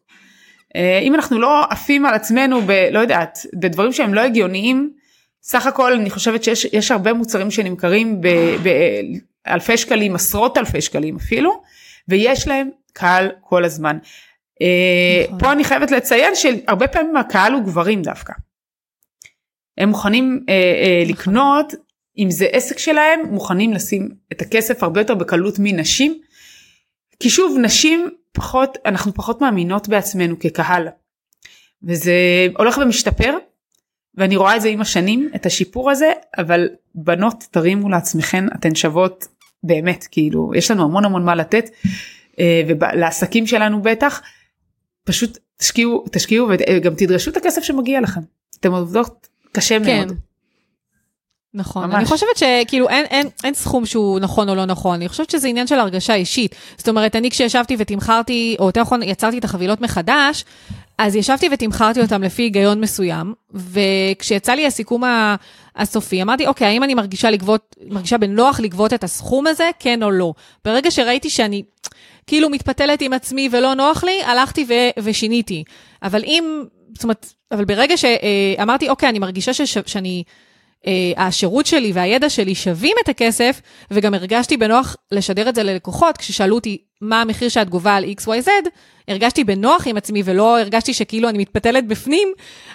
[0.76, 2.70] אה, אם אנחנו לא עפים על עצמנו ב...
[2.70, 4.92] לא יודעת בדברים שהם לא הגיוניים
[5.42, 8.20] סך הכל אני חושבת שיש יש הרבה מוצרים שנמכרים
[9.46, 11.62] באלפי שקלים עשרות אלפי שקלים אפילו
[12.08, 13.98] ויש להם קהל כל הזמן.
[14.62, 15.38] אה, נכון.
[15.38, 18.32] פה אני חייבת לציין שהרבה פעמים הקהל הוא גברים דווקא.
[19.78, 21.74] הם מוכנים אה, אה, לקנות
[22.18, 26.20] אם זה עסק שלהם מוכנים לשים את הכסף הרבה יותר בקלות מנשים.
[27.20, 30.88] כי שוב נשים פחות אנחנו פחות מאמינות בעצמנו כקהל.
[31.82, 32.12] וזה
[32.56, 33.36] הולך ומשתפר
[34.14, 39.28] ואני רואה את זה עם השנים את השיפור הזה אבל בנות תרימו לעצמכן אתן שוות
[39.62, 41.70] באמת כאילו יש לנו המון המון מה לתת
[42.40, 44.22] אה, ולעסקים שלנו בטח
[45.04, 48.20] פשוט תשקיעו תשקיעו וגם תדרשו את הכסף שמגיע לכם
[48.60, 50.06] אתם עובדות קשה כן.
[50.06, 50.16] מאוד.
[51.54, 51.94] נכון, ממש.
[51.94, 55.48] אני חושבת שכאילו אין, אין, אין סכום שהוא נכון או לא נכון, אני חושבת שזה
[55.48, 56.54] עניין של הרגשה אישית.
[56.76, 60.44] זאת אומרת, אני כשישבתי ותמכרתי, או יותר נכון, יצרתי את החבילות מחדש,
[60.98, 65.02] אז ישבתי ותמכרתי אותם לפי היגיון מסוים, וכשיצא לי הסיכום
[65.76, 70.10] הסופי, אמרתי, אוקיי, האם אני מרגישה לגבות, מרגישה בנוח לגבות את הסכום הזה, כן או
[70.10, 70.32] לא?
[70.64, 71.62] ברגע שראיתי שאני
[72.26, 75.64] כאילו מתפתלת עם עצמי ולא נוח לי, הלכתי ו- ושיניתי.
[76.02, 80.24] אבל אם, זאת אומרת, אבל ברגע שאמרתי, אוקיי, אני מרגישה שש, שאני...
[80.86, 86.16] אה, השירות שלי והידע שלי שווים את הכסף, וגם הרגשתי בנוח לשדר את זה ללקוחות,
[86.16, 88.48] כששאלו אותי מה המחיר שאת גובה על XYZ,
[89.08, 92.28] הרגשתי בנוח עם עצמי ולא הרגשתי שכאילו אני מתפתלת בפנים,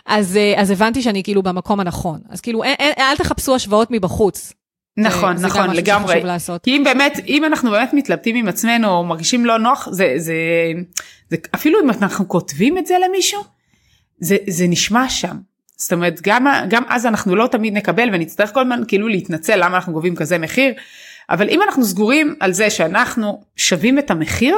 [0.06, 2.20] אז, אה, אז הבנתי שאני כאילו במקום הנכון.
[2.30, 4.54] אז כאילו, אין, אין, אל תחפשו השוואות מבחוץ.
[4.98, 6.14] נכון זה גם נכון משהו לגמרי.
[6.64, 10.34] כי אם באמת אם אנחנו באמת מתלבטים עם עצמנו או מרגישים לא נוח זה זה,
[11.30, 13.44] זה אפילו אם אנחנו כותבים את זה למישהו
[14.20, 15.38] זה זה נשמע שם.
[15.78, 19.76] זאת אומרת גם גם אז אנחנו לא תמיד נקבל ונצטרך כל הזמן כאילו להתנצל למה
[19.76, 20.74] אנחנו גובים כזה מחיר
[21.30, 24.58] אבל אם אנחנו סגורים על זה שאנחנו שווים את המחיר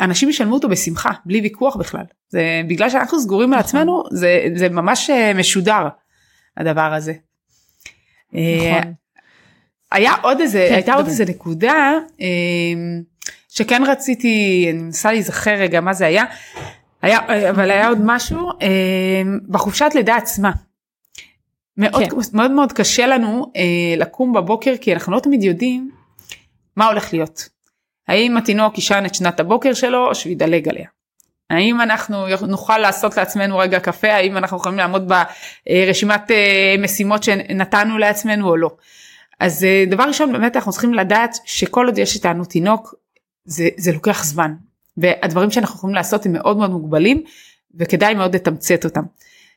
[0.00, 3.68] אנשים ישלמו אותו בשמחה בלי ויכוח בכלל זה בגלל שאנחנו סגורים על נכון.
[3.68, 5.88] עצמנו זה זה ממש אה, משודר
[6.56, 7.12] הדבר הזה.
[8.34, 8.92] אה, נכון.
[9.92, 11.10] היה עוד איזה כן, הייתה עוד דבר.
[11.10, 12.26] איזה נקודה אה,
[13.48, 16.24] שכן רציתי אני מנסה להיזכר רגע מה זה היה
[17.02, 20.50] היה אבל היה עוד משהו אה, בחופשת לידה עצמה.
[21.76, 22.16] מאוד, כן.
[22.32, 25.90] מאוד מאוד קשה לנו אה, לקום בבוקר כי אנחנו לא תמיד יודעים
[26.76, 27.48] מה הולך להיות.
[28.08, 30.86] האם התינוק יישן את שנת הבוקר שלו או שהוא ידלג עליה.
[31.50, 35.12] האם אנחנו נוכל לעשות לעצמנו רגע קפה האם אנחנו יכולים לעמוד
[35.66, 38.70] ברשימת אה, משימות שנתנו לעצמנו או לא.
[39.40, 42.94] אז דבר ראשון באמת אנחנו צריכים לדעת שכל עוד יש איתנו תינוק
[43.44, 44.54] זה, זה לוקח זמן
[44.96, 47.22] והדברים שאנחנו יכולים לעשות הם מאוד מאוד מוגבלים
[47.74, 49.02] וכדאי מאוד לתמצת אותם.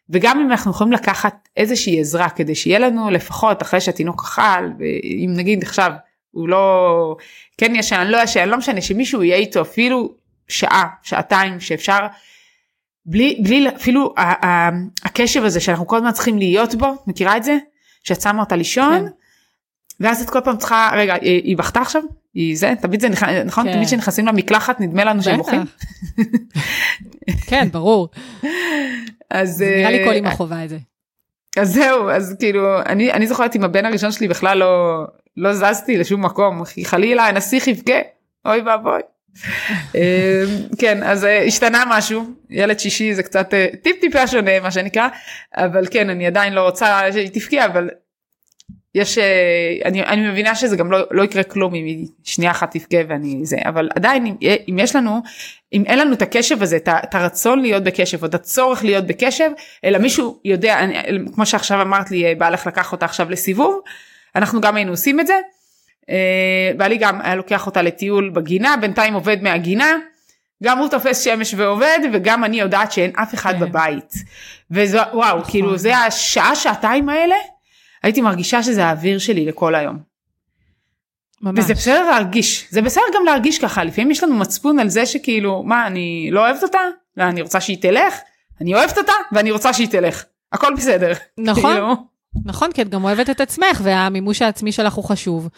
[0.10, 5.34] וגם אם אנחנו יכולים לקחת איזושהי עזרה כדי שיהיה לנו לפחות אחרי שהתינוק אכל ואם
[5.36, 5.92] נגיד עכשיו
[6.32, 7.16] הוא לא
[7.58, 10.16] כן ישן לא ישן לא משנה שמישהו יהיה איתו אפילו
[10.48, 12.00] שעה שעתיים שאפשר
[13.06, 14.70] בלי בלי אפילו ה- ה-
[15.04, 17.58] הקשב הזה שאנחנו כל הזמן צריכים להיות בו מכירה את זה
[18.04, 19.00] שאת שמה אותה לישון.
[19.00, 19.06] כן.
[20.00, 22.02] ואז את כל פעם צריכה רגע היא בכתה עכשיו
[22.36, 23.74] היא זה תמיד זה נכ- נכון כן.
[23.74, 25.38] תמיד כשנכנסים למקלחת נדמה לנו שהם.
[25.38, 25.62] בוכים
[27.48, 28.10] כן, ברור.
[29.32, 30.78] אז נראה לי אה, כל אמא חווה את זה.
[31.58, 35.04] אז זהו אז כאילו אני אני זוכרת עם הבן הראשון שלי בכלל לא
[35.38, 38.00] לא זזתי לשום מקום כי חלילה הנסיך יבכה
[38.46, 39.02] אוי ואבוי
[39.96, 40.44] אה,
[40.80, 45.08] כן, אז אה, השתנה משהו, ילד שישי זה קצת אה, טיפ טיפה שונה מה שנקרא,
[45.56, 47.90] אבל כן, אני עדיין לא רוצה שהיא תבקיע, אבל
[48.96, 49.18] יש,
[49.86, 53.40] אני, אני מבינה שזה גם לא, לא יקרה כלום אם היא שנייה אחת תבכה ואני
[53.44, 54.36] זה, אבל עדיין אם,
[54.70, 55.22] אם יש לנו,
[55.74, 59.08] אם אין לנו את הקשב הזה, את, את הרצון להיות בקשב, או את הצורך להיות
[59.08, 59.50] בקשב,
[59.84, 63.82] אלא מישהו יודע, אני, כמו שעכשיו אמרת לי, בעלך לקח אותה עכשיו לסיבוב,
[64.36, 65.40] אנחנו גם היינו עושים את זה.
[66.78, 69.98] בעלי גם היה לוקח אותה לטיול בגינה, בינתיים עובד מהגינה,
[70.64, 73.60] גם הוא תופס שמש ועובד וגם אני יודעת שאין אף אחד כן.
[73.60, 74.14] בבית.
[74.72, 75.52] וזה וואו, נכון.
[75.52, 77.36] כאילו זה השעה שעתיים האלה,
[78.06, 79.98] הייתי מרגישה שזה האוויר שלי לכל היום.
[81.42, 81.60] ממש.
[81.60, 85.64] וזה בסדר להרגיש, זה בסדר גם להרגיש ככה, לפעמים יש לנו מצפון על זה שכאילו,
[85.64, 86.80] מה, אני לא אוהבת אותה?
[87.18, 88.14] לא, אני רוצה שהיא תלך?
[88.62, 90.24] אני אוהבת אותה ואני רוצה שהיא תלך.
[90.54, 91.14] הכל בסדר.
[91.38, 91.74] נכון.
[91.74, 91.96] כאילו.
[92.46, 95.50] נכון, כי את גם אוהבת את עצמך, והמימוש העצמי שלך הוא חשוב.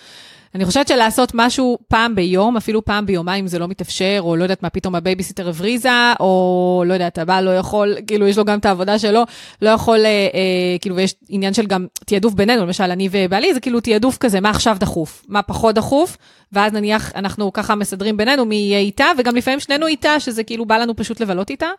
[0.56, 4.64] אני חושבת שלעשות משהו פעם ביום, אפילו פעם ביומיים זה לא מתאפשר, או לא יודעת
[4.64, 8.66] מה, פתאום הבייביסיטר הבריזה, או לא יודעת, הבעל לא יכול, כאילו יש לו גם את
[8.66, 9.24] העבודה שלו,
[9.62, 13.60] לא יכול, אה, אה, כאילו, ויש עניין של גם תעדוף בינינו, למשל אני ובעלי, זה
[13.60, 16.18] כאילו תעדוף כזה, מה עכשיו דחוף, מה פחות דחוף,
[16.52, 20.66] ואז נניח אנחנו ככה מסדרים בינינו מי יהיה איתה, וגם לפעמים שנינו איתה, שזה כאילו
[20.66, 21.70] בא לנו פשוט לבלות איתה.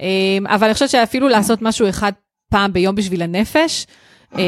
[0.00, 0.06] אה,
[0.46, 2.12] אבל אני חושבת שאפילו לעשות משהו אחד
[2.50, 3.86] פעם ביום בשביל הנפש,
[4.34, 4.42] אה,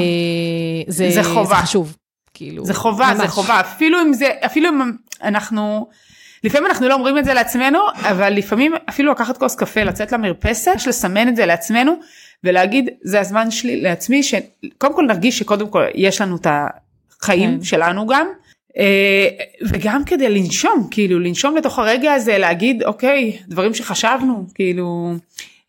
[0.86, 1.44] זה, זה, חובה.
[1.44, 1.96] זה חשוב.
[2.40, 3.16] כאילו, זה חובה, ממש.
[3.16, 5.88] זה חובה, אפילו אם זה, אפילו אם אנחנו,
[6.44, 10.76] לפעמים אנחנו לא אומרים את זה לעצמנו, אבל לפעמים אפילו לקחת כוס קפה, לצאת למרפסת,
[10.86, 11.92] לסמן את זה לעצמנו,
[12.44, 16.46] ולהגיד, זה הזמן שלי לעצמי, שקודם כל נרגיש שקודם כל יש לנו את
[17.20, 17.64] החיים כן.
[17.64, 18.26] שלנו גם,
[18.78, 19.28] אה,
[19.62, 25.12] וגם כדי לנשום, כאילו לנשום לתוך הרגע הזה, להגיד, אוקיי, דברים שחשבנו, כאילו,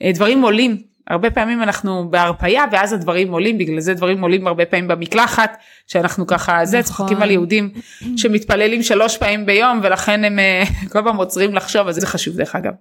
[0.02, 0.91] אה, דברים עולים.
[1.12, 6.28] הרבה פעמים אנחנו בהרפייה ואז הדברים עולים, בגלל זה דברים עולים הרבה פעמים במקלחת, שאנחנו
[6.28, 6.92] ככה, זה נכון.
[6.92, 7.72] צוחקים על יהודים
[8.18, 12.56] שמתפללים שלוש פעמים ביום ולכן הם אה, כל פעם עוצרים לחשוב, אז זה חשוב דרך
[12.56, 12.72] אגב.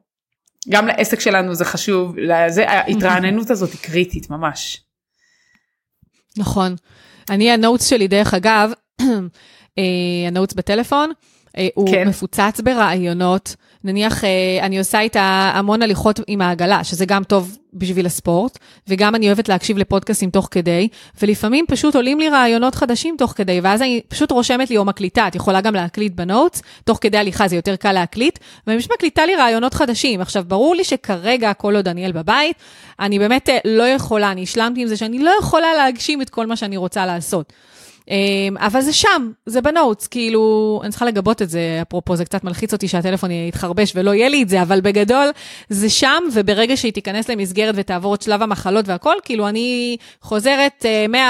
[0.69, 4.83] גם לעסק שלנו זה חשוב, לזה, ההתרעננות הזאת היא קריטית ממש.
[6.37, 6.75] נכון.
[7.31, 8.73] אני ה notes שלי דרך אגב,
[9.79, 9.85] אה,
[10.27, 11.13] ה notes בטלפון,
[11.57, 12.09] אה, הוא כן.
[12.09, 13.57] מפוצץ ברעיונות.
[13.85, 14.29] נניח אה,
[14.63, 19.49] אני עושה איתה המון הליכות עם העגלה, שזה גם טוב בשביל הספורט, וגם אני אוהבת
[19.49, 20.89] להקשיב לפודקאסטים תוך כדי,
[21.23, 25.29] ולפעמים פשוט עולים לי רעיונות חדשים תוך כדי, ואז אני פשוט רושמת לי או מקליטה,
[25.29, 29.27] את יכולה גם להקליט בנוטס, תוך כדי הליכה זה יותר קל להקליט, ואני פשוט מקליטה
[29.27, 30.21] לי רעיונות חדשים.
[30.21, 32.57] עכשיו, ברור לי שכרגע, כל עוד דניאל בבית,
[33.01, 36.47] אני באמת אה, לא יכולה, אני השלמתי עם זה שאני לא יכולה להגשים את כל
[36.47, 37.53] מה שאני רוצה לעשות.
[38.11, 42.45] אמ, אבל זה שם, זה בנוטס, כאילו, אני צריכה לגבות את זה, אפרופו, זה קצת
[42.45, 45.31] מלחיץ אותי שהטלפון יתחרבש ולא יהיה לי את זה, אבל בגדול,
[45.69, 50.85] זה שם, וברגע שהיא תיכנס למסגרת ותעבור את שלב המחלות והכל, כאילו, אני חוזרת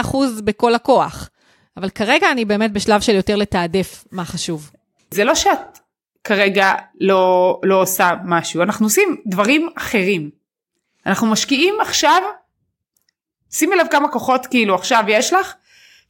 [0.04, 1.30] 100% אה, בכל הכוח.
[1.76, 4.70] אבל כרגע אני באמת בשלב של יותר לתעדף מה חשוב.
[5.10, 5.78] זה לא שאת
[6.24, 10.30] כרגע לא, לא עושה משהו, אנחנו עושים דברים אחרים.
[11.06, 12.22] אנחנו משקיעים עכשיו,
[13.50, 15.54] שימי לב כמה כוחות כאילו עכשיו יש לך,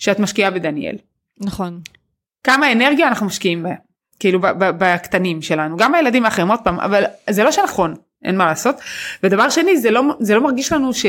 [0.00, 0.96] שאת משקיעה בדניאל.
[1.40, 1.80] נכון.
[2.44, 3.74] כמה אנרגיה אנחנו משקיעים בהם,
[4.18, 8.76] כאילו בקטנים שלנו, גם הילדים האחרים עוד פעם, אבל זה לא שנכון, אין מה לעשות.
[9.22, 11.06] ודבר שני, זה לא, זה לא מרגיש לנו ש...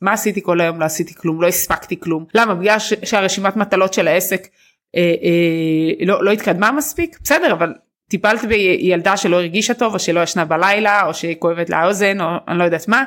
[0.00, 0.80] מה עשיתי כל היום?
[0.80, 2.24] לא עשיתי כלום, לא הספקתי כלום.
[2.34, 2.54] למה?
[2.54, 2.92] בגלל ש...
[3.04, 4.48] שהרשימת מטלות של העסק
[4.96, 7.18] אה, אה, לא, לא התקדמה מספיק?
[7.22, 7.74] בסדר, אבל
[8.08, 12.58] טיפלת בילדה שלא הרגישה טוב, או שלא ישנה בלילה, או שכואבת לה האוזן, או אני
[12.58, 13.04] לא יודעת מה.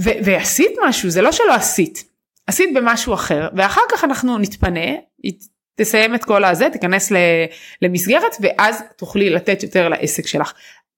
[0.00, 2.07] ו- ועשית משהו, זה לא שלא עשית.
[2.48, 4.90] עשית במשהו אחר ואחר כך אנחנו נתפנה,
[5.76, 7.12] תסיים את כל הזה, תיכנס
[7.82, 10.52] למסגרת ואז תוכלי לתת יותר לעסק שלך.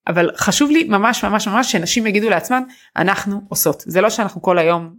[0.07, 2.63] אבל חשוב לי ממש ממש ממש שנשים יגידו לעצמן
[2.97, 4.95] אנחנו עושות זה לא שאנחנו כל היום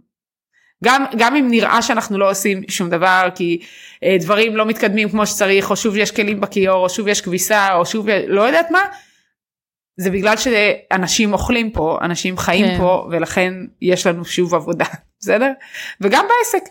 [0.84, 3.60] גם גם אם נראה שאנחנו לא עושים שום דבר כי
[4.04, 7.74] אה, דברים לא מתקדמים כמו שצריך או שוב יש כלים בכיור או שוב יש כביסה
[7.74, 8.80] או שוב לא יודעת מה.
[9.96, 12.78] זה בגלל שאנשים אוכלים פה אנשים חיים כן.
[12.78, 14.84] פה ולכן יש לנו שוב עבודה
[15.22, 15.50] בסדר?
[16.00, 16.64] וגם בעסק.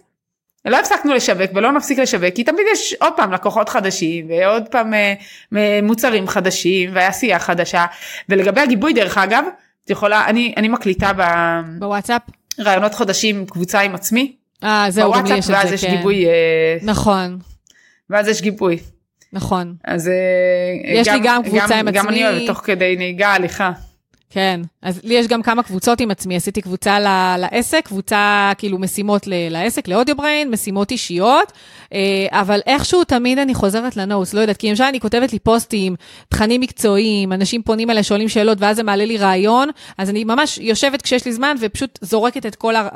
[0.65, 4.93] לא הפסקנו לשווק ולא נפסיק לשווק כי תמיד יש עוד פעם לקוחות חדשים ועוד פעם
[4.93, 7.85] אה, מוצרים חדשים ועשייה חדשה
[8.29, 9.43] ולגבי הגיבוי דרך אגב
[9.85, 11.21] את יכולה אני אני מקליטה ב...
[11.79, 12.21] בוואטסאפ
[12.59, 14.35] רעיונות חדשים קבוצה עם עצמי.
[14.63, 15.95] אה זהו גם לי יש את זה ואז יש כן.
[15.95, 16.25] גיבוי.
[16.25, 17.39] אה, נכון.
[18.09, 18.79] ואז יש גיבוי.
[19.33, 19.75] נכון.
[19.83, 20.13] אז אה,
[20.83, 21.99] יש גם, לי גם קבוצה גם, עם גם עצמי.
[21.99, 23.71] גם אני אוהבת תוך כדי נהיגה הליכה.
[24.33, 28.79] כן, אז לי יש גם כמה קבוצות עם עצמי, עשיתי קבוצה ל- לעסק, קבוצה כאילו
[28.79, 31.51] משימות ל- לעסק, לאודיו בריין, משימות אישיות,
[31.93, 31.99] אה,
[32.31, 35.95] אבל איכשהו תמיד אני חוזרת לנוטס, לא יודעת, כי למשל אני כותבת לי פוסטים,
[36.29, 40.57] תכנים מקצועיים, אנשים פונים אליי, שואלים שאלות, ואז זה מעלה לי רעיון, אז אני ממש
[40.57, 42.87] יושבת כשיש לי זמן ופשוט זורקת את כל, ה-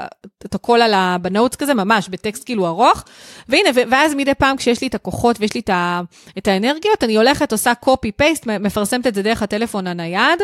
[0.45, 3.03] את הכל על ה- בנוטס כזה, ממש, בטקסט כאילו ארוך,
[3.49, 6.01] והנה, ו- ואז מדי פעם כשיש לי את הכוחות ויש לי את, ה-
[6.37, 10.39] את האנרגיות, אני הולכת, עושה copy-paste, מפרסמת את זה דרך הטלפון הנייד,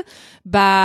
[0.51, 0.80] ב-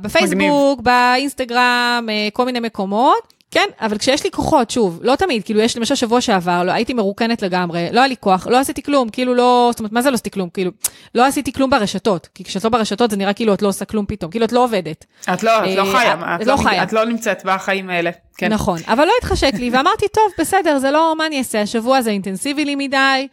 [0.00, 3.36] בפייסבוק, באינסטגרם, אה, כל מיני מקומות.
[3.50, 6.94] כן, אבל כשיש לי כוחות, שוב, לא תמיד, כאילו יש למשל שבוע שעבר, לא, הייתי
[6.94, 10.10] מרוקנת לגמרי, לא היה לי כוח, לא עשיתי כלום, כאילו לא, זאת אומרת, מה זה
[10.10, 10.48] לא עשיתי כלום?
[10.48, 10.70] כאילו,
[11.14, 14.06] לא עשיתי כלום ברשתות, כי כשאת לא ברשתות זה נראה כאילו את לא עושה כלום
[14.06, 15.04] פתאום, כאילו את לא עובדת.
[15.34, 16.82] את לא, את לא אה, חיה, את את לא לא חיה.
[16.82, 18.10] את לא נמצאת בחיים האלה.
[18.36, 18.52] כן.
[18.52, 22.10] נכון, אבל לא התחשק לי, ואמרתי, טוב, בסדר, זה לא, מה אני אעשה, השבוע זה
[22.10, 23.28] אינטנסיבי לי מדי,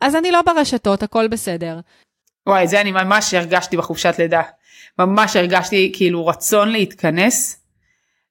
[0.00, 1.80] אז אני לא ברשתות, הכל בסדר.
[2.46, 4.42] וואי, זה אני ממש הרגשתי בחופשת לידה.
[4.98, 7.62] ממש הרגשתי כאילו רצון להתכנס,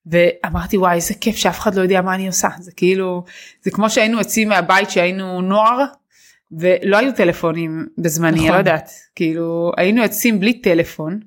[0.06, 2.50] ואמרתי וואי איזה כיף שאף אחד לא יודע מה אני עושה.
[2.60, 3.24] זה כאילו,
[3.62, 5.86] זה כמו שהיינו יוצאים מהבית שהיינו נוער,
[6.52, 8.46] ולא היו טלפונים בזמני, נכון.
[8.46, 8.90] אני לא יודעת.
[9.16, 11.20] כאילו, היינו יוצאים בלי טלפון,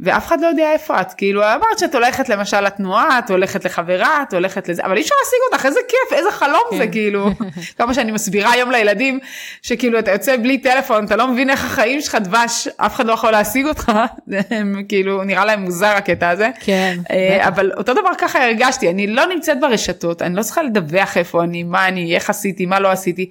[0.00, 1.12] ואף אחד לא יודע איפה את.
[1.12, 5.14] כאילו, אמרת שאת הולכת למשל לתנועה, את הולכת לחברה, את הולכת לזה, אבל אי אפשר
[5.24, 6.76] להשיג אותך, איזה כיף, איזה חלום כן.
[6.76, 7.30] זה, כאילו.
[7.78, 9.18] כמה שאני מסבירה היום לילדים,
[9.62, 13.12] שכאילו אתה יוצא בלי טלפון, אתה לא מבין איך החיים שלך דבש, אף אחד לא
[13.12, 13.92] יכול להשיג אותך,
[14.88, 16.50] כאילו, נראה להם מוזר הקטע הזה.
[16.60, 17.48] כן, אה.
[17.48, 21.62] אבל אותו דבר ככה הרגשתי, אני לא נמצאת ברשתות, אני לא צריכה לדווח איפה אני,
[21.62, 23.30] מה אני, איך עשיתי, מה לא עשיתי,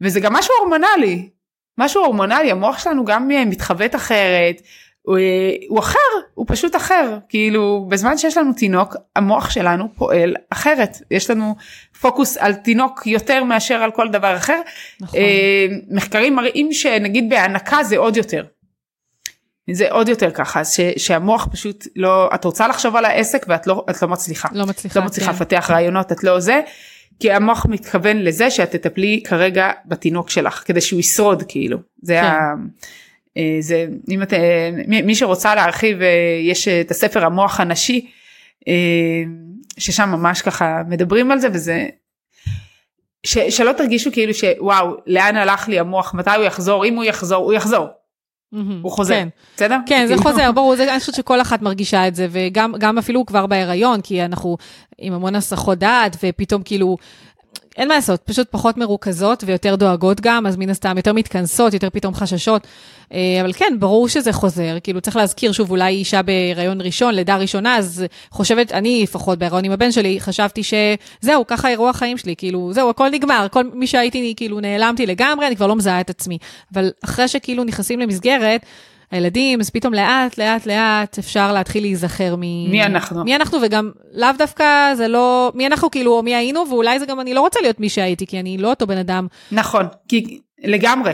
[0.00, 1.28] וזה גם משהו הורמונלי,
[1.78, 4.62] משהו הורמונלי, המוח שלנו גם אה, מתחוות אחרת,
[5.02, 5.98] הוא, אה, הוא אחר,
[6.34, 11.54] הוא פשוט אחר, כאילו בזמן שיש לנו תינוק, המוח שלנו פועל אחרת, יש לנו
[12.00, 14.60] פוקוס על תינוק יותר מאשר על כל דבר אחר,
[15.00, 15.20] נכון.
[15.20, 18.44] אה, מחקרים מראים שנגיד בהנקה זה עוד יותר.
[19.70, 23.84] זה עוד יותר ככה, ש, שהמוח פשוט לא, את רוצה לחשוב על העסק ואת לא,
[23.90, 24.48] את לא מצליחה.
[24.52, 25.36] לא מצליחה, לא מצליחה כן.
[25.36, 26.60] לפתח רעיונות, את לא זה,
[27.20, 31.78] כי המוח מתכוון לזה שאת תטפלי כרגע בתינוק שלך, כדי שהוא ישרוד כאילו.
[32.02, 32.24] זה כן.
[32.24, 32.54] ה...
[33.36, 36.08] אה, זה, אם את, אה, מי שרוצה להרחיב, אה,
[36.42, 38.10] יש את הספר המוח הנשי,
[39.78, 41.86] ששם ממש ככה מדברים על זה וזה,
[43.26, 47.44] ש, שלא תרגישו כאילו שוואו, לאן הלך לי המוח, מתי הוא יחזור, אם הוא יחזור,
[47.44, 47.86] הוא יחזור,
[48.52, 48.80] מהמם.
[48.82, 49.28] הוא חוזר, כן.
[49.56, 49.78] בסדר?
[49.86, 52.98] כן, זה כאילו- חוזר, ברור, זה, אני חושבת שכל אחת מרגישה את זה, וגם גם
[52.98, 54.56] אפילו כבר בהיריון, כי אנחנו
[54.98, 56.96] עם המון הסחות דעת, ופתאום כאילו,
[57.76, 61.90] אין מה לעשות, פשוט פחות מרוכזות ויותר דואגות גם, אז מן הסתם יותר מתכנסות, יותר
[61.90, 62.66] פתאום חששות.
[63.12, 67.36] אה, אבל כן, ברור שזה חוזר, כאילו צריך להזכיר שוב, אולי אישה בהיריון ראשון, לידה
[67.36, 72.36] ראשונה, אז חושבת, אני לפחות בהיריון עם הבן שלי, חשבתי שזהו, ככה אירוע החיים שלי,
[72.36, 76.10] כאילו, זהו, הכל נגמר, כל מי שהייתי, כאילו, נעלמתי לגמרי, אני כבר לא מזהה את
[76.10, 76.38] עצמי.
[76.74, 78.66] אבל אחרי שכאילו נכנסים למסגרת,
[79.12, 82.40] הילדים, אז פתאום לאט, לאט, לאט אפשר להתחיל להיזכר מ...
[82.70, 83.24] מי אנחנו.
[83.24, 87.06] מי אנחנו, וגם לאו דווקא זה לא, מי אנחנו כאילו, או מי היינו, ואולי זה
[87.06, 89.26] גם, אני לא רוצה להיות מי שהייתי, כי אני לא אותו בן אדם.
[89.52, 91.12] נכון, כי לגמרי.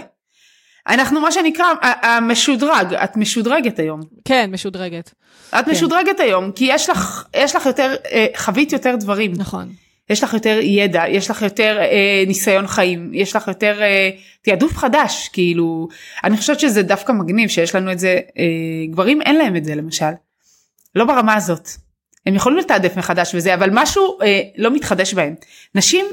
[0.88, 4.00] אנחנו מה שנקרא המשודרג, את משודרגת היום.
[4.24, 5.14] כן, משודרגת.
[5.58, 5.70] את כן.
[5.70, 9.32] משודרגת היום, כי יש לך, יש לך יותר, אה, חווית יותר דברים.
[9.36, 9.68] נכון.
[10.10, 14.10] יש לך יותר ידע, יש לך יותר אה, ניסיון חיים, יש לך יותר אה,
[14.42, 15.88] תעדוף חדש, כאילו,
[16.24, 18.44] אני חושבת שזה דווקא מגניב שיש לנו את זה, אה,
[18.90, 20.10] גברים אין להם את זה למשל,
[20.94, 21.68] לא ברמה הזאת.
[22.26, 25.34] הם יכולים לתעדף מחדש וזה, אבל משהו אה, לא מתחדש בהם.
[25.74, 26.06] נשים,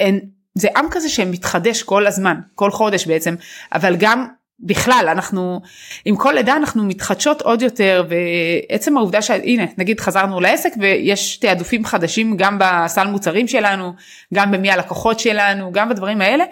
[0.00, 0.20] הן,
[0.54, 3.34] זה עם כזה שמתחדש כל הזמן, כל חודש בעצם,
[3.72, 4.26] אבל גם
[4.62, 5.60] בכלל אנחנו
[6.04, 11.84] עם כל לידה אנחנו מתחדשות עוד יותר ועצם העובדה שהנה נגיד חזרנו לעסק ויש תעדופים
[11.84, 13.92] חדשים גם בסל מוצרים שלנו
[14.34, 16.44] גם במי הלקוחות שלנו גם בדברים האלה.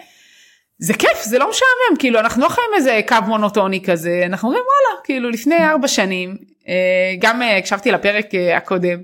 [0.79, 4.63] זה כיף זה לא משעמם כאילו אנחנו לא חיים איזה קו מונוטוני כזה אנחנו אומרים
[4.63, 6.37] וואלה כאילו לפני ארבע שנים
[6.67, 8.99] אה, גם אה, הקשבתי לפרק אה, הקודם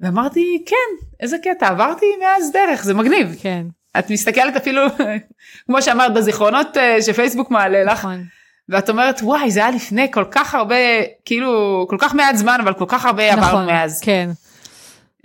[0.00, 3.66] ואמרתי כן איזה קטע עברתי מאז דרך זה מגניב כן,
[3.98, 4.82] את מסתכלת אפילו
[5.66, 8.24] כמו שאמרת בזיכרונות שפייסבוק מעלה לך נכון.
[8.72, 10.76] ואת אומרת וואי זה היה לפני כל כך הרבה
[11.24, 14.00] כאילו כל כך מעט זמן אבל כל כך הרבה עברנו נכון, מאז.
[14.00, 14.30] כן.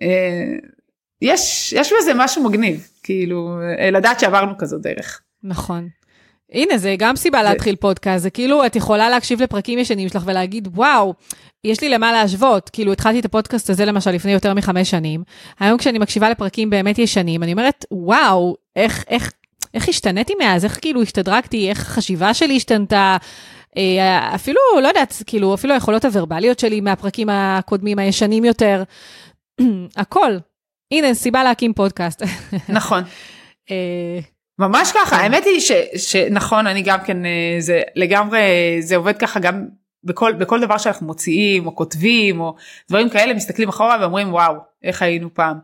[0.02, 0.08] אה,
[1.22, 5.22] יש יש בזה משהו מגניב כאילו אה, לדעת שעברנו כזו דרך.
[5.44, 5.88] נכון.
[6.52, 10.68] הנה, זה גם סיבה להתחיל פודקאסט, זה כאילו, את יכולה להקשיב לפרקים ישנים שלך ולהגיד,
[10.74, 11.14] וואו,
[11.64, 12.70] יש לי למה להשוות.
[12.70, 15.24] כאילו, התחלתי את הפודקאסט הזה למשל לפני יותר מחמש שנים.
[15.60, 19.34] היום כשאני מקשיבה לפרקים באמת ישנים, אני אומרת, וואו, איך, איך,
[19.78, 23.18] איך השתניתי מאז, איך כאילו השתדרגתי, איך החשיבה שלי השתנתה.
[23.78, 28.84] אה, אפילו, לא יודעת, כאילו, אפילו היכולות הוורבליות שלי מהפרקים הקודמים, הישנים יותר.
[29.96, 30.38] הכל.
[30.94, 32.24] הנה, סיבה להקים פודקאסט.
[32.70, 33.04] נכון.
[33.72, 34.20] אה,
[34.60, 35.24] ממש ככה כן.
[35.24, 38.40] האמת היא ש- שנכון אני גם כן אה, זה לגמרי
[38.80, 39.66] זה עובד ככה גם
[40.04, 42.56] בכל, בכל דבר שאנחנו מוציאים או כותבים או
[42.90, 44.54] דברים כאלה מסתכלים אחורה ואומרים וואו
[44.84, 45.58] איך היינו פעם.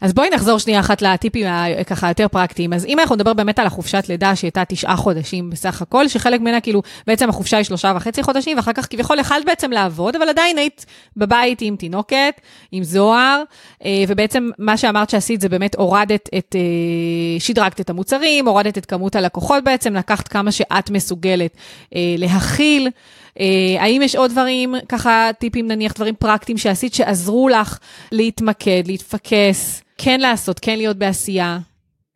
[0.00, 1.46] אז בואי נחזור שנייה אחת לטיפים
[1.86, 2.72] ככה יותר פרקטיים.
[2.72, 6.60] אז אם אנחנו נדבר באמת על החופשת לידה שהייתה תשעה חודשים בסך הכל, שחלק ממנה
[6.60, 10.58] כאילו, בעצם החופשה היא שלושה וחצי חודשים, ואחר כך כביכול יכלת בעצם לעבוד, אבל עדיין
[10.58, 12.40] היית בבית עם תינוקת,
[12.72, 13.42] עם זוהר,
[13.84, 18.86] אה, ובעצם מה שאמרת שעשית זה באמת הורדת את, אה, שדרגת את המוצרים, הורדת את
[18.86, 21.56] כמות הלקוחות בעצם, לקחת כמה שאת מסוגלת
[21.94, 22.88] אה, להכיל.
[23.36, 23.40] Uh,
[23.80, 27.78] האם יש עוד דברים, ככה טיפים נניח, דברים פרקטיים שעשית שעזרו לך
[28.12, 31.58] להתמקד, להתפקס, כן לעשות, כן להיות בעשייה?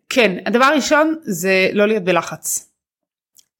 [0.08, 2.70] כן, הדבר הראשון זה לא להיות בלחץ.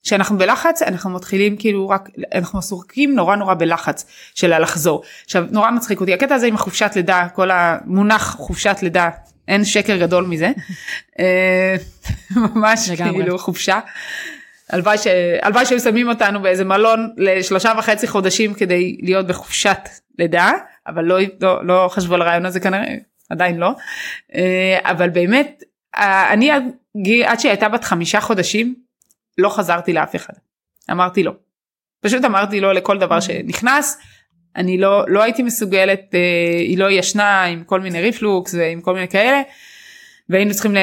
[0.03, 5.03] כשאנחנו בלחץ אנחנו מתחילים כאילו רק אנחנו עסוקים נורא נורא בלחץ של הלחזור.
[5.25, 9.11] עכשיו נורא מצחיק אותי הקטע הזה עם החופשת לידה כל המונח חופשת לידה
[9.49, 10.53] אין שקר גדול מזה
[11.21, 11.77] אה,
[12.37, 13.81] ממש כאילו חופשה.
[14.73, 20.53] הלוואי, שהיו שמים אותנו באיזה מלון לשלושה וחצי חודשים כדי להיות בחופשת לידה,
[20.87, 22.95] אבל לא, לא, לא חשבו על הרעיון הזה כנראה,
[23.31, 23.71] עדיין לא.
[24.35, 25.62] אה, אבל באמת,
[26.33, 26.51] אני
[27.27, 28.75] עד שהיא הייתה בת חמישה חודשים,
[29.39, 30.35] לא חזרתי לאף אחד.
[30.91, 31.33] אמרתי לא.
[32.01, 33.99] פשוט אמרתי לא לכל דבר שנכנס.
[34.57, 38.95] אני לא, לא הייתי מסוגלת, אה, היא לא ישנה עם כל מיני ריפלוקס ועם כל
[38.95, 39.43] מיני כאלה.
[40.29, 40.79] והיינו צריכים ל...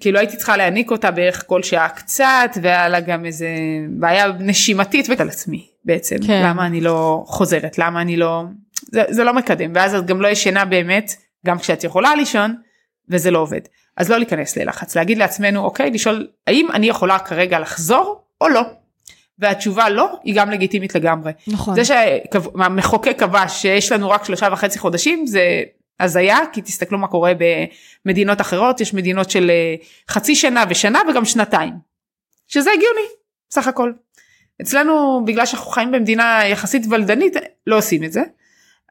[0.00, 3.48] כאילו הייתי צריכה להעניק אותה בערך כל שעה קצת והיה לה גם איזה
[3.88, 6.42] בעיה נשימתית ועל עצמי בעצם כן.
[6.44, 8.42] למה אני לא חוזרת למה אני לא
[8.92, 11.14] זה, זה לא מקדם ואז את גם לא ישנה באמת
[11.46, 12.54] גם כשאת יכולה לישון
[13.08, 13.60] וזה לא עובד
[13.96, 18.62] אז לא להיכנס ללחץ להגיד לעצמנו אוקיי לשאול האם אני יכולה כרגע לחזור או לא.
[19.38, 21.32] והתשובה לא היא גם לגיטימית לגמרי.
[21.46, 21.74] נכון.
[21.74, 25.62] זה שהמחוקק קבע שיש לנו רק שלושה וחצי חודשים זה
[26.00, 27.32] הזיה כי תסתכלו מה קורה
[28.04, 29.74] במדינות אחרות יש מדינות של אה,
[30.10, 31.72] חצי שנה ושנה וגם שנתיים
[32.48, 33.06] שזה הגיוני
[33.50, 33.92] סך הכל.
[34.62, 37.36] אצלנו בגלל שאנחנו חיים במדינה יחסית ולדנית
[37.66, 38.22] לא עושים את זה.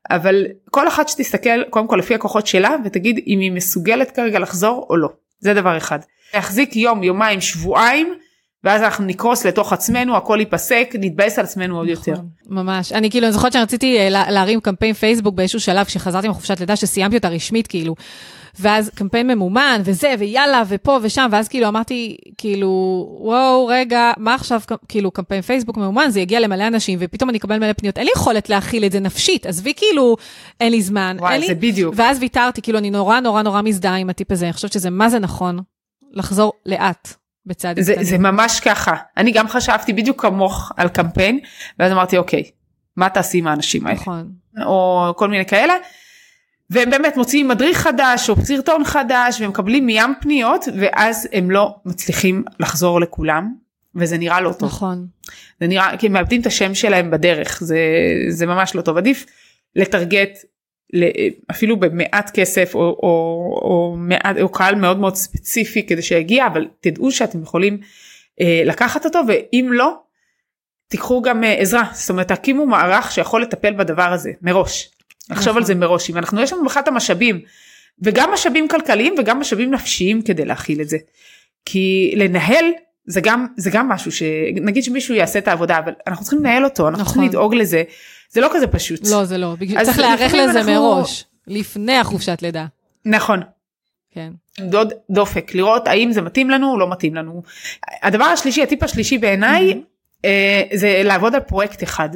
[0.10, 4.88] אבל כל אחת שתסתכל קודם כל לפי הכוחות שלה ותגיד אם היא מסוגלת כרגע לחזור
[4.90, 6.00] או לא זה דבר אחד.
[6.34, 8.14] להחזיק יום יומיים שבועיים
[8.64, 12.12] ואז אנחנו נקרוס לתוך עצמנו, הכל ייפסק, נתבאס על עצמנו עוד יותר.
[12.12, 12.92] נכון, ממש.
[12.92, 17.18] אני כאילו, אני זוכרת שרציתי אה, להרים קמפיין פייסבוק באיזשהו שלב, כשחזרתי מחופשת לידה, שסיימתי
[17.18, 17.96] אותה רשמית, כאילו.
[18.60, 22.70] ואז קמפיין ממומן, וזה, ויאללה, ופה ושם, ואז כאילו אמרתי, כאילו,
[23.20, 27.58] וואו, רגע, מה עכשיו, כאילו, קמפיין פייסבוק ממומן, זה יגיע למלא אנשים, ופתאום אני אקבל
[27.58, 30.16] מלא פניות, אין לי יכולת להכיל את זה נפשית, עזבי כאילו,
[30.60, 31.18] אין לי זמן.
[31.20, 31.56] וואי, זה לי...
[31.56, 31.94] בדיוק.
[31.98, 35.10] ואז ויתרתי, כאילו, אני נורא נורא נורא מזדהה עם הטיפ הזה, אני חושבת שזה מה
[35.10, 35.60] זה נכון,
[36.12, 37.23] לחזור לאט.
[37.46, 41.40] בצעדים זה, זה ממש ככה אני גם חשבתי בדיוק כמוך על קמפיין
[41.80, 42.44] ואז אמרתי אוקיי
[42.98, 44.32] מה תעשי עם האנשים האלה נכון.
[44.66, 45.74] או כל מיני כאלה.
[46.70, 51.76] והם באמת מוציאים מדריך חדש או סרטון חדש והם מקבלים מים פניות ואז הם לא
[51.86, 53.54] מצליחים לחזור לכולם
[53.96, 54.70] וזה נראה לא טוב.
[54.70, 55.08] נכון.
[55.60, 57.78] זה נראה כי הם מאבדים את השם שלהם בדרך זה
[58.30, 59.26] זה ממש לא טוב עדיף
[59.76, 60.38] לטרגט
[61.52, 63.00] אפילו במעט כסף או, או,
[63.62, 67.78] או, מעט, או קהל מאוד מאוד ספציפי כדי שיגיע אבל תדעו שאתם יכולים
[68.42, 69.94] אה, לקחת אותו ואם לא
[70.88, 74.90] תיקחו גם אה, עזרה זאת אומרת תקימו מערך שיכול לטפל בדבר הזה מראש.
[75.30, 75.64] לחשוב על נכון.
[75.64, 77.42] זה מראש אם אנחנו יש לנו בכלל את המשאבים
[78.02, 80.98] וגם משאבים כלכליים וגם משאבים נפשיים כדי להכיל את זה.
[81.66, 82.66] כי לנהל
[83.06, 86.88] זה גם זה גם משהו שנגיד שמישהו יעשה את העבודה אבל אנחנו צריכים לנהל אותו
[86.88, 87.14] אנחנו נכון.
[87.14, 87.84] צריכים לדאוג לזה
[88.34, 89.08] זה לא כזה פשוט.
[89.08, 89.56] לא, זה לא.
[89.84, 90.72] צריך להיערך לזה אנחנו...
[90.72, 92.66] מראש, לפני החופשת לידה.
[93.06, 93.42] נכון.
[94.12, 94.32] כן.
[94.60, 97.44] למדוד דופק, לראות האם זה מתאים לנו או לא מתאים לנו.
[98.04, 100.26] הדבר השלישי, הטיפ השלישי בעיניי, mm-hmm.
[100.26, 102.10] אה, זה לעבוד על פרויקט אחד.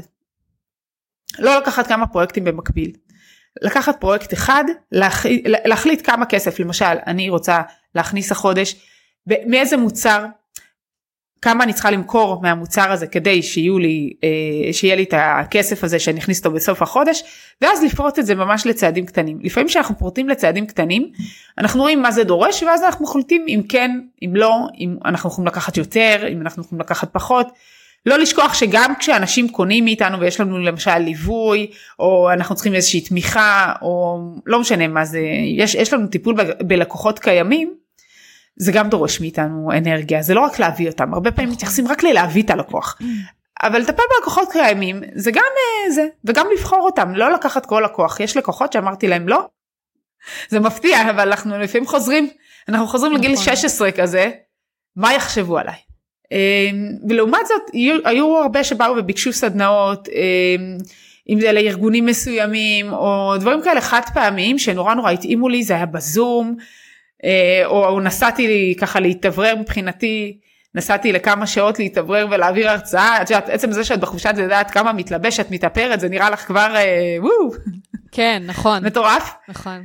[1.40, 2.92] לא לקחת כמה פרויקטים במקביל.
[3.62, 5.26] לקחת פרויקט אחד, להח...
[5.44, 7.62] להחליט כמה כסף, למשל, אני רוצה
[7.96, 8.76] להכניס החודש,
[9.28, 10.26] מאיזה מוצר
[11.42, 16.00] כמה אני צריכה למכור מהמוצר הזה כדי שיהיו לי, אה, שיהיה לי את הכסף הזה
[16.00, 17.24] שאני אכניס אותו בסוף החודש
[17.62, 19.40] ואז לפרוט את זה ממש לצעדים קטנים.
[19.44, 21.12] לפעמים כשאנחנו פורטים לצעדים קטנים
[21.58, 25.48] אנחנו רואים מה זה דורש ואז אנחנו מחליטים אם כן אם לא אם אנחנו יכולים
[25.48, 27.48] לקחת יותר אם אנחנו יכולים לקחת פחות.
[28.06, 33.74] לא לשכוח שגם כשאנשים קונים מאיתנו ויש לנו למשל ליווי או אנחנו צריכים איזושהי תמיכה
[33.82, 35.20] או לא משנה מה זה
[35.58, 37.74] יש, יש לנו טיפול בלקוחות קיימים
[38.60, 42.44] זה גם דורש מאיתנו אנרגיה זה לא רק להביא אותם הרבה פעמים מתייחסים רק ללהביא
[42.44, 42.98] את הלקוח.
[43.64, 48.20] אבל לטפל בלקוחות קיימים זה גם uh, זה וגם לבחור אותם לא לקחת כל לקוח
[48.20, 49.48] יש לקוחות שאמרתי להם לא.
[50.50, 52.30] זה מפתיע אבל אנחנו לפעמים חוזרים
[52.70, 54.02] אנחנו חוזרים לגיל 16 נכון.
[54.02, 54.32] כזה
[54.96, 55.76] מה יחשבו עליי.
[56.26, 60.12] Um, ולעומת זאת היו, היו הרבה שבאו וביקשו סדנאות um,
[61.30, 65.86] אם זה לארגונים מסוימים או דברים כאלה חד פעמיים שנורא נורא התאימו לי זה היה
[65.86, 66.56] בזום.
[67.24, 70.38] אה, או נסעתי ככה להתאוורר מבחינתי
[70.76, 74.94] נסעתי לכמה שעות להתאוורר ולהעביר הרצאה, את יודעת, עצם זה שאת בחופשת לידה, את כמה
[74.94, 77.52] מתלבשת, מתאפרת, זה נראה לך כבר אה, וואו,
[78.12, 79.34] כן, נכון, מטורף.
[79.50, 79.84] נכון.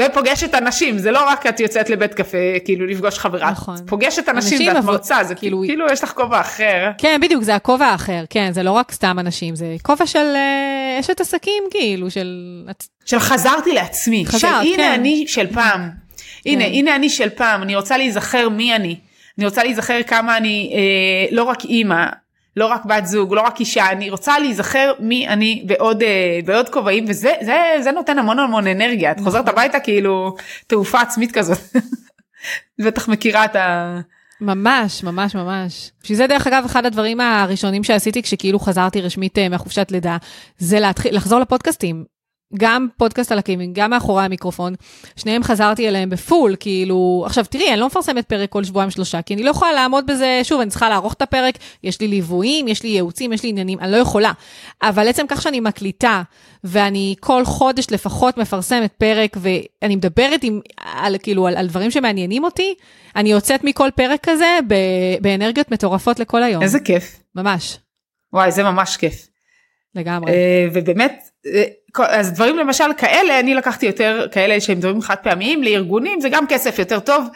[0.00, 3.76] ופוגשת אנשים, זה לא רק את יוצאת לבית קפה, כאילו לפגוש חברה, נכון.
[3.86, 6.90] פוגשת אנשים אנשים, ואת אבל- מרצה, זה כאילו- כאילו, כאילו יש לך כובע אחר.
[6.98, 10.96] כן, בדיוק, זה הכובע האחר, כן, זה לא רק סתם אנשים, זה כובע של אה,
[11.00, 12.62] אשת עסקים, כאילו, של...
[13.04, 14.92] של חזרתי לעצמי, חזרת, של הנה כן.
[14.94, 15.90] אני של פעם,
[16.48, 16.70] הנה, כן.
[16.72, 18.96] הנה אני של פעם, אני רוצה להיזכר מי אני,
[19.38, 22.06] אני רוצה להיזכר כמה אני אה, לא רק אימא,
[22.56, 26.68] לא רק בת זוג, לא רק אישה, אני רוצה להיזכר מי אני בעוד, אה, בעוד
[26.68, 29.58] כובעים, וזה זה, זה נותן המון המון אנרגיה, את חוזרת נכון.
[29.58, 30.36] הביתה כאילו
[30.66, 31.58] תעופה עצמית כזאת,
[32.84, 33.98] בטח מכירה את ה...
[34.40, 35.90] ממש, ממש, ממש.
[36.02, 40.16] בשביל זה, דרך אגב, אחד הדברים הראשונים שעשיתי כשכאילו חזרתי רשמית אה, מהחופשת לידה,
[40.58, 42.17] זה להתחיל, לחזור לפודקאסטים.
[42.54, 44.74] גם פודקאסט על הקימינג, גם מאחורי המיקרופון,
[45.16, 49.34] שניהם חזרתי אליהם בפול, כאילו, עכשיו תראי, אני לא מפרסמת פרק כל שבועיים שלושה, כי
[49.34, 52.82] אני לא יכולה לעמוד בזה, שוב, אני צריכה לערוך את הפרק, יש לי ליוויים, יש
[52.82, 54.32] לי ייעוצים, יש לי עניינים, אני לא יכולה.
[54.82, 56.22] אבל עצם כך שאני מקליטה,
[56.64, 62.44] ואני כל חודש לפחות מפרסמת פרק, ואני מדברת עם, על, כאילו, על, על דברים שמעניינים
[62.44, 62.74] אותי,
[63.16, 64.74] אני יוצאת מכל פרק כזה ב,
[65.20, 66.62] באנרגיות מטורפות לכל היום.
[66.62, 67.78] איזה כיף, ממש,
[68.32, 69.28] וואי זה ממש כיף.
[69.94, 70.32] לגמרי.
[70.32, 71.64] אה, ובאמת אה,
[72.08, 76.46] אז דברים למשל כאלה אני לקחתי יותר כאלה שהם דברים חד פעמיים לארגונים זה גם
[76.46, 77.28] כסף יותר טוב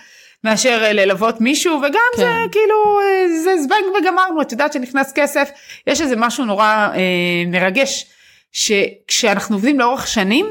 [0.44, 2.22] מאשר אה, ללוות מישהו וגם כן.
[2.22, 3.00] זה כאילו
[3.44, 5.50] זה זבנג וגמרנו את יודעת שנכנס כסף
[5.86, 7.00] יש איזה משהו נורא אה,
[7.46, 8.06] מרגש
[8.52, 10.46] שכשאנחנו עובדים לאורך שנים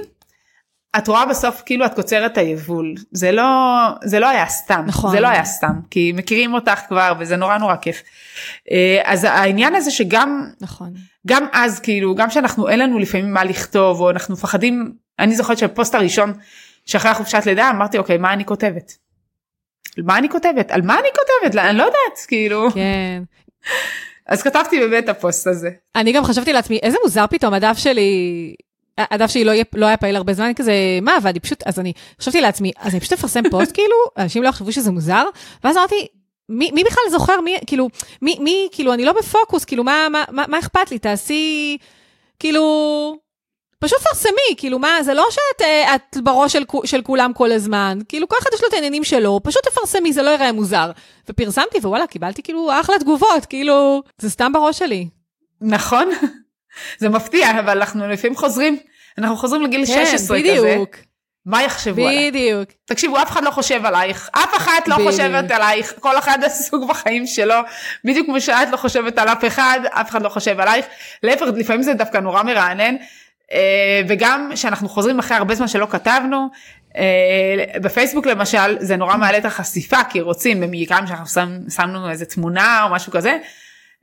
[0.97, 3.43] את רואה בסוף כאילו את קוצרת היבול זה לא
[4.03, 5.11] זה לא היה סתם נכון.
[5.11, 8.03] זה לא היה סתם כי מכירים אותך כבר וזה נורא נורא כיף
[8.71, 10.93] אה, אז העניין הזה שגם נכון.
[11.27, 15.57] גם אז כאילו גם שאנחנו אין לנו לפעמים מה לכתוב או אנחנו מפחדים אני זוכרת
[15.57, 16.33] שהפוסט הראשון
[16.85, 18.91] שאחרי החופשת לידה אמרתי אוקיי מה אני כותבת.
[19.97, 23.23] על מה אני כותבת על מה אני כותבת אני לא יודעת כאילו כן.
[24.27, 25.69] אז כתבתי באמת את הפוסט הזה.
[25.95, 28.55] אני גם חשבתי לעצמי, איזה מוזר פתאום, הדף שלי,
[28.97, 32.41] הדף שלי לא, לא היה פעיל הרבה זמן, כזה, מה, ואני פשוט, אז אני חשבתי
[32.41, 35.23] לעצמי, אז אני פשוט אפרסם פוסט, כאילו, אנשים לא יחשבו שזה מוזר,
[35.63, 36.07] ואז אמרתי,
[36.49, 37.89] מי, מי בכלל זוכר, מי, כאילו,
[38.21, 41.77] מי, מי, כאילו, אני לא בפוקוס, כאילו, מה, מה, מה, מה אכפת לי, תעשי,
[42.39, 43.17] כאילו,
[43.79, 47.99] פשוט פרסמי, כאילו, מה, זה לא שאת אה, את בראש של, של כולם כל הזמן,
[48.09, 50.91] כאילו, כל אחד יש לו את העניינים שלו, פשוט תפרסמי, זה לא ייראה מוזר.
[51.29, 55.07] ופרסמתי, ווואלה, קיבלתי כאילו אחלה תגובות, כאילו, זה סתם בראש שלי.
[55.61, 56.09] נכון?
[56.97, 58.77] זה מפתיע אבל אנחנו לפעמים חוזרים
[59.17, 60.95] אנחנו חוזרים לגיל 16 כזה כן, בדיוק,
[61.45, 62.31] מה יחשבו עליי?
[62.31, 62.69] בדיוק.
[62.85, 65.11] תקשיבו אף אחד לא חושב עלייך אף אחת לא בדיוק.
[65.11, 67.55] חושבת עלייך כל אחד עסוק בחיים שלו
[68.05, 70.85] בדיוק כמו שאת לא חושבת על אף אחד אף אחד לא חושב עלייך
[71.23, 72.95] להפך לפעמים זה דווקא נורא מרענן
[73.51, 76.47] אה, וגם שאנחנו חוזרים אחרי הרבה זמן שלא כתבנו
[76.97, 82.83] אה, בפייסבוק למשל זה נורא מעלה את החשיפה כי רוצים במקרה שאנחנו שמנו איזה תמונה
[82.83, 83.37] או משהו כזה.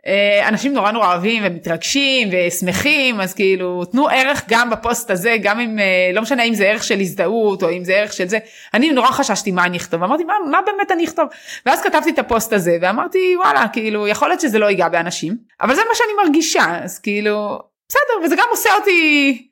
[0.06, 5.60] אה, אנשים נורא נורא אוהבים ומתרגשים ושמחים אז כאילו תנו ערך גם בפוסט הזה גם
[5.60, 8.38] אם אה, לא משנה אם זה ערך של הזדהות או אם זה ערך של זה.
[8.74, 11.28] אני נורא חששתי מה אני אכתוב אמרתי מה, מה באמת אני אכתוב?
[11.66, 15.74] ואז כתבתי את הפוסט הזה ואמרתי וואלה כאילו יכול להיות שזה לא ייגע באנשים אבל
[15.74, 16.78] זה מה שאני מרגישה.
[16.82, 19.48] אז כאילו בסדר וזה גם עושה אותי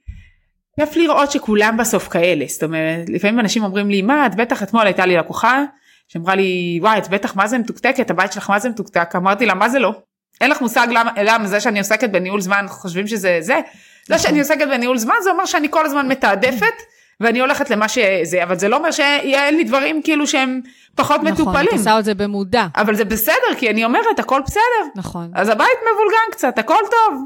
[0.81, 2.45] כיף לראות שכולם בסוף כאלה.
[2.49, 5.65] זאת אומרת לפעמים אנשים אומרים לי מה את בטח אתמול הייתה לי לקוחה
[6.09, 9.17] שאמרה לי וואי את בטח מה זה מתוקתקת הבית שלך מה זה מתוקתק?
[9.17, 9.93] אמרתי לה מה זה לא
[10.41, 13.61] אין לך מושג למה, למה זה שאני עוסקת בניהול זמן חושבים שזה זה?
[14.07, 16.75] זה שאני עוסקת בניהול זמן זה אומר שאני כל הזמן מתעדפת
[17.21, 20.61] ואני הולכת למה שזה אבל זה לא אומר שאין לי דברים כאילו שהם
[20.95, 22.67] פחות נכון, את מטופלים עושה את זה במודע.
[22.77, 24.61] אבל זה בסדר כי אני אומרת הכל בסדר.
[24.97, 27.21] נכון, אז הבית מבולגן קצת הכל טוב.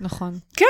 [0.00, 0.38] נכון.
[0.56, 0.66] כן,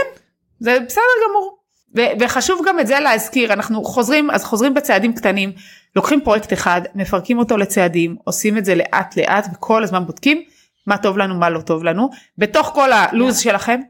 [0.61, 1.61] זה בסדר גמור.
[1.97, 5.53] ו- וחשוב גם את זה להזכיר, אנחנו חוזרים, אז חוזרים בצעדים קטנים,
[5.97, 10.43] לוקחים פרויקט אחד, מפרקים אותו לצעדים, עושים את זה לאט לאט וכל הזמן בודקים
[10.87, 12.11] מה טוב לנו, מה לא טוב לנו.
[12.39, 13.81] בתוך כל הלו"ז שלכם,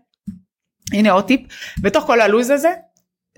[0.93, 1.41] הנה עוד טיפ,
[1.79, 2.73] בתוך כל הלו"ז הזה,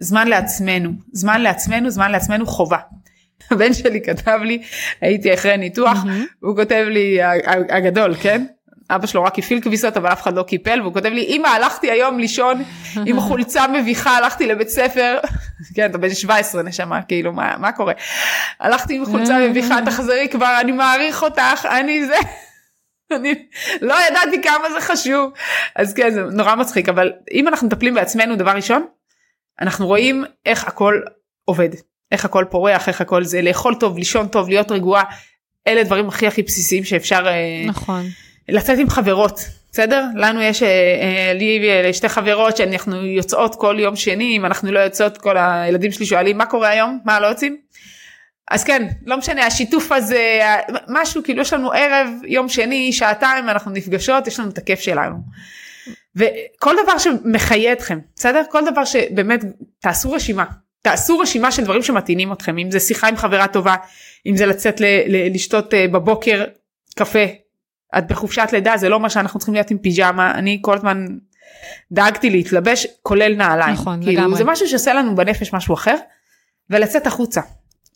[0.00, 2.78] זמן לעצמנו, זמן לעצמנו, זמן לעצמנו חובה.
[3.50, 4.62] הבן שלי כתב לי,
[5.00, 6.26] הייתי אחרי ניתוח, מהמם.
[6.40, 7.18] הוא כותב לי,
[7.70, 8.46] הגדול, כן?
[8.90, 11.90] אבא שלו רק הפעיל כביסות אבל אף אחד לא קיפל והוא כותב לי אמא הלכתי
[11.90, 12.62] היום לישון
[13.06, 15.18] עם חולצה מביכה הלכתי לבית ספר
[15.74, 17.92] כן אתה בן 17 נשמה כאילו מה, מה קורה
[18.60, 22.16] הלכתי עם חולצה מביכה תחזרי כבר אני מעריך אותך אני זה
[23.16, 23.34] אני
[23.80, 25.32] לא ידעתי כמה זה חשוב.
[25.76, 28.86] אז כן זה נורא מצחיק אבל אם אנחנו מטפלים בעצמנו דבר ראשון
[29.60, 31.00] אנחנו רואים איך הכל
[31.44, 31.68] עובד
[32.12, 35.02] איך הכל פורח איך הכל זה לאכול טוב לישון טוב להיות רגועה.
[35.66, 38.02] אלה דברים הכי הכי בסיסיים שאפשר אה, נכון.
[38.48, 39.40] לצאת עם חברות
[39.72, 40.04] בסדר?
[40.14, 44.72] לנו יש אה, אה, לי אה, שתי חברות שאנחנו יוצאות כל יום שני אם אנחנו
[44.72, 46.98] לא יוצאות כל הילדים שלי שואלים מה קורה היום?
[47.04, 47.56] מה לא יוצאים
[48.50, 50.40] אז כן, לא משנה, השיתוף הזה,
[50.88, 55.16] משהו, כאילו יש לנו ערב, יום שני, שעתיים, אנחנו נפגשות, יש לנו את הכיף שלנו.
[56.16, 58.42] וכל דבר שמחיה אתכם, בסדר?
[58.50, 59.44] כל דבר שבאמת,
[59.80, 60.44] תעשו רשימה.
[60.82, 63.74] תעשו רשימה של דברים שמתאינים אתכם, אם זה שיחה עם חברה טובה,
[64.26, 66.44] אם זה לצאת ל- ל- לשתות uh, בבוקר
[66.94, 67.24] קפה.
[67.98, 71.06] את בחופשת לידה, זה לא אומר שאנחנו צריכים להיות עם פיג'מה, אני כל הזמן
[71.92, 73.74] דאגתי להתלבש, כולל נעליים.
[73.74, 74.38] נכון, כאילו, לגמרי.
[74.38, 75.96] זה משהו שעושה לנו בנפש משהו אחר,
[76.70, 77.40] ולצאת החוצה.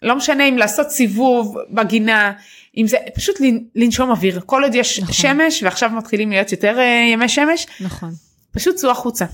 [0.03, 2.33] לא משנה אם לעשות סיבוב בגינה,
[2.77, 3.37] אם זה פשוט
[3.75, 5.15] לנשום אוויר, כל עוד יש נכון.
[5.15, 8.11] שמש ועכשיו מתחילים להיות יותר uh, ימי שמש, נכון.
[8.51, 9.25] פשוט צאו החוצה.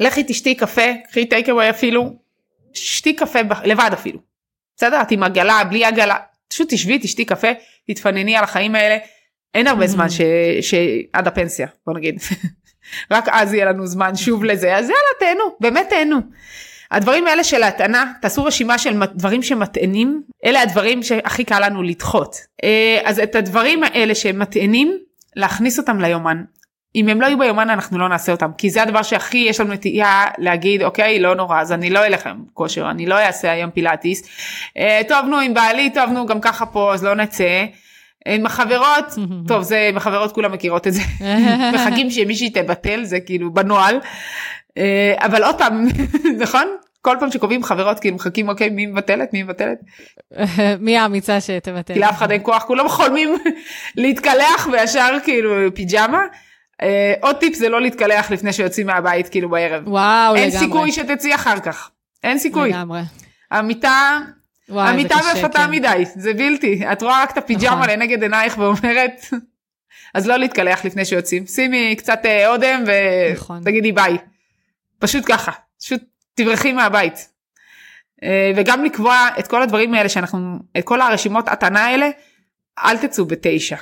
[0.00, 2.16] לכי תשתי קפה, קחי טייק אווי אפילו,
[2.74, 4.18] שתי קפה ב- לבד אפילו.
[4.76, 5.02] בסדר?
[5.02, 6.16] את עם עגלה, בלי עגלה,
[6.48, 7.48] פשוט תשבי, תשתי קפה,
[7.86, 8.98] תתפנני על החיים האלה.
[9.54, 9.88] אין הרבה Mm.
[9.88, 10.20] זמן ש...
[10.60, 12.20] שעד הפנסיה, בוא נגיד.
[13.10, 16.16] רק אז יהיה לנו זמן שוב לזה, אז יאללה תהנו, באמת תהנו.
[16.90, 22.36] הדברים האלה של ההטענה, תעשו רשימה של דברים שמטענים, אלה הדברים שהכי קל לנו לדחות.
[22.64, 24.98] אה, אז את הדברים האלה שמטענים,
[25.36, 26.42] להכניס אותם ליומן.
[26.94, 29.72] אם הם לא יהיו ביומן אנחנו לא נעשה אותם כי זה הדבר שהכי יש לנו
[29.72, 33.70] נטייה להגיד אוקיי לא נורא אז אני לא אלך עם כושר אני לא אעשה היום
[33.70, 34.22] פילאטיס.
[34.78, 37.64] אה, טוב נו עם בעלי טוב נו גם ככה פה אז לא נצא.
[38.28, 39.04] עם החברות
[39.48, 41.02] טוב זה עם החברות כולם מכירות את זה
[41.74, 44.00] מחכים שמישהי תבטל זה כאילו בנוהל.
[44.78, 45.86] אה, אבל עוד פעם
[46.42, 46.66] נכון
[47.02, 49.78] כל פעם שקובעים חברות כאילו מחכים אוקיי מי מבטלת מי מבטלת
[50.80, 51.94] מי האמיצה שתבטל?
[51.94, 53.34] כי לאף אחד אין כוח כולם חולמים
[53.96, 56.22] להתקלח וישר כאילו פיג'מה.
[56.82, 59.88] אה, עוד טיפ זה לא להתקלח לפני שיוצאים מהבית כאילו בערב.
[59.88, 60.66] וואו, אין לגמרי.
[60.66, 61.90] סיכוי שתצאי אחר כך.
[62.24, 62.68] אין סיכוי.
[62.70, 63.00] לגמרי.
[63.50, 64.18] המיטה,
[64.68, 65.70] וואי, המיטה מפתה כן.
[65.70, 66.82] מדי, זה בלתי.
[66.92, 67.90] את רואה רק את הפיג'מה נכון.
[67.90, 69.26] לנגד עינייך ואומרת,
[70.14, 71.46] אז לא להתקלח לפני שיוצאים.
[71.46, 72.84] שימי קצת אה, אודם
[73.34, 73.60] נכון.
[73.62, 74.16] ותגידי ביי.
[74.98, 76.02] פשוט ככה, פשוט
[76.34, 77.28] תברחי מהבית.
[78.22, 82.08] אה, וגם לקבוע את כל הדברים האלה שאנחנו, את כל הרשימות הטענה האלה,
[82.78, 83.76] אל תצאו בתשע,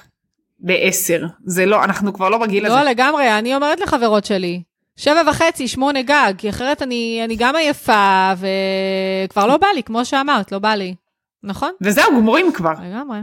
[0.58, 1.26] בעשר.
[1.44, 2.74] זה לא, אנחנו כבר לא בגיל הזה.
[2.74, 4.62] לא, לגמרי, אני אומרת לחברות שלי,
[4.96, 10.04] שבע וחצי, שמונה גג, כי אחרת אני, אני גם עייפה, וכבר לא בא לי, כמו
[10.04, 10.94] שאמרת, לא בא לי.
[11.42, 11.72] נכון?
[11.80, 12.72] וזהו, גמורים כבר.
[12.82, 13.18] לגמרי.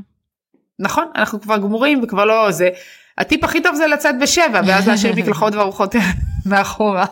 [0.80, 2.70] נכון, אנחנו כבר גמורים וכבר לא זה.
[3.18, 5.96] הטיפ הכי טוב זה לצאת בשבע ואז להשאיר מקלחות וארוחות
[6.46, 7.06] מאחורה.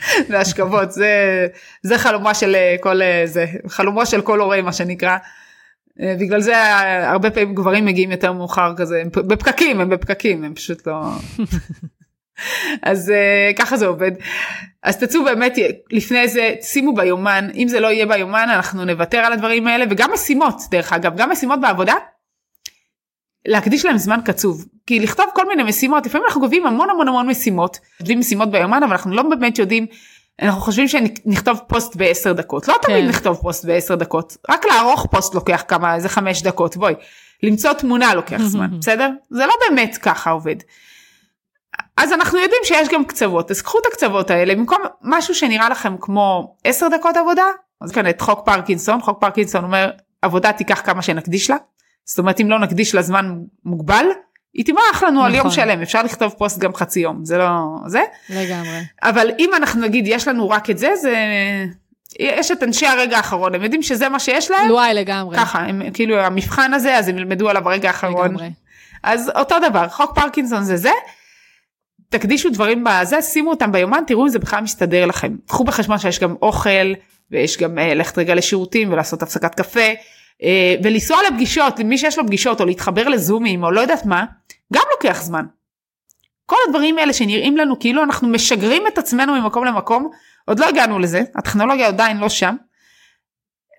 [0.30, 1.46] והשכבות זה
[1.82, 5.16] זה חלומה של אה, כל אה, זה חלומו של כל הורה מה שנקרא.
[6.00, 6.54] אה, בגלל זה
[7.06, 11.02] הרבה פעמים גברים מגיעים יותר מאוחר כזה הם בפקקים הם בפקקים הם פשוט לא.
[12.82, 13.12] אז
[13.58, 14.12] ככה זה עובד.
[14.82, 15.54] אז תצאו באמת
[15.90, 20.12] לפני זה שימו ביומן אם זה לא יהיה ביומן אנחנו נוותר על הדברים האלה וגם
[20.12, 21.94] משימות דרך אגב גם משימות בעבודה.
[23.46, 24.66] להקדיש להם זמן קצוב.
[24.86, 28.82] כי לכתוב כל מיני משימות לפעמים אנחנו קובעים המון המון המון משימות כותבים משימות ביומן
[28.82, 29.86] אבל אנחנו לא באמת יודעים
[30.42, 32.68] אנחנו חושבים שנכתוב פוסט בעשר דקות.
[32.68, 33.08] לא תמיד כן.
[33.08, 34.36] נכתוב פוסט בעשר דקות.
[34.50, 36.76] רק לערוך פוסט לוקח כמה איזה חמש דקות.
[36.76, 36.94] בואי
[37.42, 39.10] למצוא תמונה לוקח זמן בסדר?
[39.30, 40.56] זה לא באמת ככה עובד.
[41.96, 44.54] אז אנחנו יודעים שיש גם קצוות אז קחו את הקצוות האלה.
[44.54, 47.44] במקום משהו שנראה לכם כמו 10 דקות עבודה
[47.80, 49.02] אז כאן את חוק פרקינסון.
[49.02, 49.90] חוק פרקינסון אומר
[50.22, 51.56] עבודה תיקח כמה שנקדיש לה
[52.06, 54.06] זאת אומרת אם לא נקדיש לה זמן מוגבל
[54.54, 55.50] היא תמרח לנו על יום נכון.
[55.50, 57.48] שלם אפשר לכתוב פוסט גם חצי יום זה לא
[57.86, 58.00] זה
[58.30, 58.80] לגמרי.
[59.02, 61.14] אבל אם אנחנו נגיד יש לנו רק את זה זה
[62.18, 65.36] יש את אנשי הרגע האחרון הם יודעים שזה מה שיש להם וואי, לגמרי.
[65.36, 68.50] ככה הם כאילו המבחן הזה אז הם ילמדו עליו ברגע האחרון לגמרי.
[69.02, 70.90] אז אותו דבר חוק פרקינסון זה זה.
[72.08, 76.20] תקדישו דברים בזה שימו אותם ביומן תראו אם זה בכלל מסתדר לכם קחו בחשבון שיש
[76.20, 76.92] גם אוכל
[77.30, 79.80] ויש גם אה, ללכת רגע לשירותים ולעשות הפסקת קפה
[80.84, 84.24] ולנסוע לפגישות למי שיש לו פגישות או להתחבר לזומים או לא יודעת מה
[84.72, 85.44] גם לוקח זמן.
[86.46, 90.10] כל הדברים האלה שנראים לנו כאילו אנחנו משגרים את עצמנו ממקום למקום
[90.44, 92.56] עוד לא הגענו לזה הטכנולוגיה עדיין לא שם.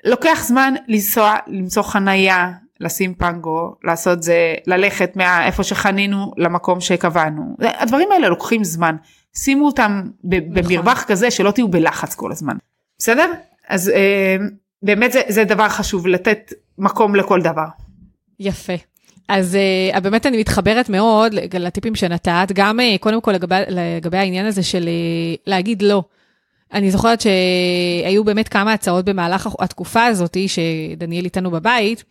[0.04, 8.12] לוקח זמן לנסוע למצוא חנייה לשים פנגו לעשות זה ללכת מאיפה שחנינו למקום שקבענו הדברים
[8.12, 8.96] האלה לוקחים זמן
[9.36, 10.54] שימו אותם נכון.
[10.54, 12.58] במרווח כזה שלא תהיו בלחץ כל הזמן
[13.00, 13.34] בסדר
[13.68, 14.38] אז אה,
[14.84, 17.66] באמת זה, זה דבר חשוב לתת מקום לכל דבר.
[18.40, 18.74] יפה.
[19.30, 19.58] אז
[19.94, 24.64] uh, באמת אני מתחברת מאוד לטיפים שנתת, גם uh, קודם כל לגבי, לגבי העניין הזה
[24.64, 26.04] של uh, להגיד לא.
[26.74, 32.04] אני זוכרת שהיו באמת כמה הצעות במהלך התקופה הזאת, שדניאל איתנו בבית,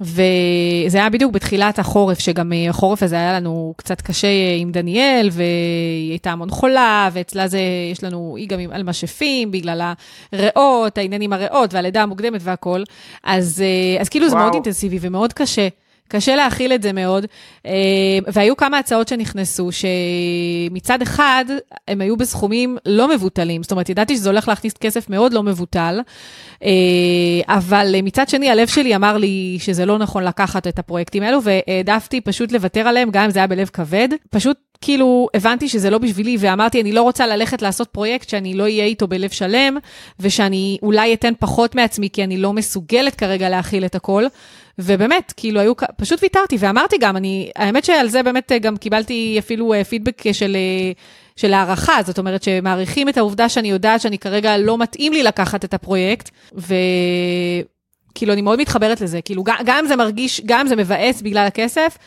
[0.00, 4.72] וזה היה בדיוק בתחילת החורף, שגם אה, החורף הזה היה לנו קצת קשה אה, עם
[4.72, 7.60] דניאל, והיא הייתה המון חולה, ואצלה זה,
[7.92, 9.92] יש לנו, היא גם עם על משאפים, בגלל
[10.32, 12.82] הריאות, העניין עם הריאות, והלידה המוקדמת והכל.
[13.24, 14.44] אז, אה, אז כאילו זה וואו.
[14.44, 15.68] מאוד אינטנסיבי ומאוד קשה.
[16.08, 17.26] קשה להכיל את זה מאוד.
[17.66, 17.72] אה,
[18.26, 21.44] והיו כמה הצעות שנכנסו, שמצד אחד,
[21.88, 23.62] הם היו בסכומים לא מבוטלים.
[23.62, 26.00] זאת אומרת, ידעתי שזה הולך להכניס כסף מאוד לא מבוטל,
[26.62, 26.68] אה,
[27.46, 32.20] אבל מצד שני, הלב שלי אמר לי שזה לא נכון לקחת את הפרויקטים האלו, והעדפתי
[32.20, 34.08] פשוט לוותר עליהם, גם אם זה היה בלב כבד.
[34.30, 38.62] פשוט כאילו הבנתי שזה לא בשבילי, ואמרתי, אני לא רוצה ללכת לעשות פרויקט שאני לא
[38.62, 39.78] אהיה איתו בלב שלם,
[40.20, 44.24] ושאני אולי אתן פחות מעצמי, כי אני לא מסוגלת כרגע להכיל את הכל.
[44.78, 49.72] ובאמת, כאילו היו, פשוט ויתרתי, ואמרתי גם, אני, האמת שעל זה באמת גם קיבלתי אפילו
[49.88, 50.56] פידבק אה, של...
[50.56, 50.92] אה,
[51.38, 55.64] של הערכה, זאת אומרת שמעריכים את העובדה שאני יודעת שאני כרגע לא מתאים לי לקחת
[55.64, 61.46] את הפרויקט, וכאילו אני מאוד מתחברת לזה, כאילו גם זה מרגיש, גם זה מבאס בגלל
[61.46, 61.98] הכסף,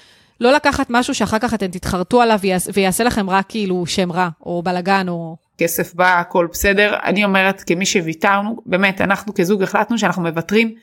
[0.41, 2.39] לא לקחת משהו שאחר כך אתם תתחרטו עליו
[2.74, 5.36] ויעשה לכם רק כאילו שם רע, או בלאגן, או...
[5.57, 6.95] כסף בא, הכל בסדר.
[7.03, 10.74] אני אומרת, כמי שוויתרנו, באמת, אנחנו כזוג החלטנו שאנחנו מוותרים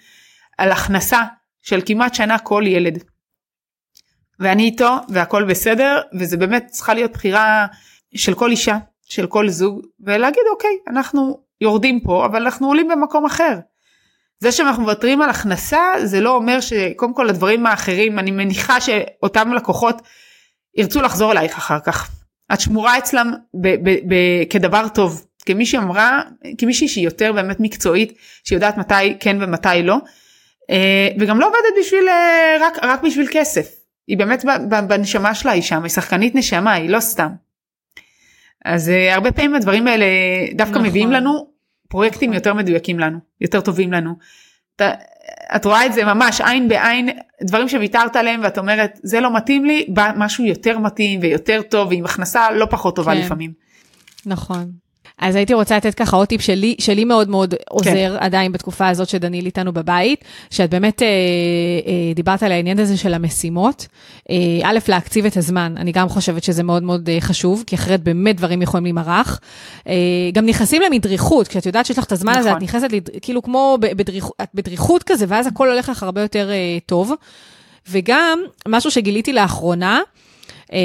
[0.58, 1.22] על הכנסה
[1.62, 3.02] של כמעט שנה כל ילד.
[4.40, 7.66] ואני איתו, והכל בסדר, וזה באמת צריכה להיות בחירה
[8.14, 13.26] של כל אישה, של כל זוג, ולהגיד, אוקיי, אנחנו יורדים פה, אבל אנחנו עולים במקום
[13.26, 13.58] אחר.
[14.40, 19.52] זה שאנחנו מוותרים על הכנסה זה לא אומר שקודם כל הדברים האחרים אני מניחה שאותם
[19.52, 20.02] לקוחות
[20.76, 22.10] ירצו לחזור אלייך אחר כך.
[22.52, 26.22] את שמורה אצלם ב- ב- ב- כדבר טוב כמישהי אמרה
[26.58, 28.12] כמישהי שהיא יותר באמת מקצועית
[28.44, 29.96] שיודעת מתי כן ומתי לא
[31.20, 33.74] וגם לא עובדת בשביל אה, רק רק בשביל כסף
[34.06, 34.44] היא באמת
[34.88, 37.28] בנשמה שלה היא שם היא שחקנית נשמה היא לא סתם.
[38.64, 40.06] אז אה, הרבה פעמים הדברים האלה
[40.54, 40.86] דווקא נכון.
[40.86, 41.48] מביאים לנו
[41.88, 44.14] פרויקטים יותר מדויקים לנו, יותר טובים לנו.
[44.76, 44.90] אתה,
[45.56, 47.08] את רואה את זה ממש עין בעין,
[47.42, 51.88] דברים שוויתרת עליהם ואת אומרת זה לא מתאים לי, בא משהו יותר מתאים ויותר טוב
[51.88, 53.20] ועם הכנסה לא פחות טובה כן.
[53.20, 53.52] לפעמים.
[54.26, 54.70] נכון.
[55.18, 58.16] אז הייתי רוצה לתת ככה עוד טיפ שלי, שלי מאוד מאוד עוזר כן.
[58.18, 63.14] עדיין בתקופה הזאת שדניל איתנו בבית, שאת באמת אה, אה, דיברת על העניין הזה של
[63.14, 63.86] המשימות.
[64.30, 68.02] אה, א', להקציב את הזמן, אני גם חושבת שזה מאוד מאוד אה, חשוב, כי אחרת
[68.02, 69.40] באמת דברים יכולים להימרח.
[69.88, 69.94] אה,
[70.32, 72.40] גם נכנסים למדריכות, כשאת יודעת שיש לך את הזמן נכון.
[72.40, 72.64] הזה, את נכון.
[72.64, 73.08] נכנסת לד...
[73.22, 77.12] כאילו כמו בדריכות, את בדריכות כזה, ואז הכל הולך לך הרבה יותר אה, טוב.
[77.90, 78.38] וגם
[78.68, 80.00] משהו שגיליתי לאחרונה,
[80.72, 80.78] אה,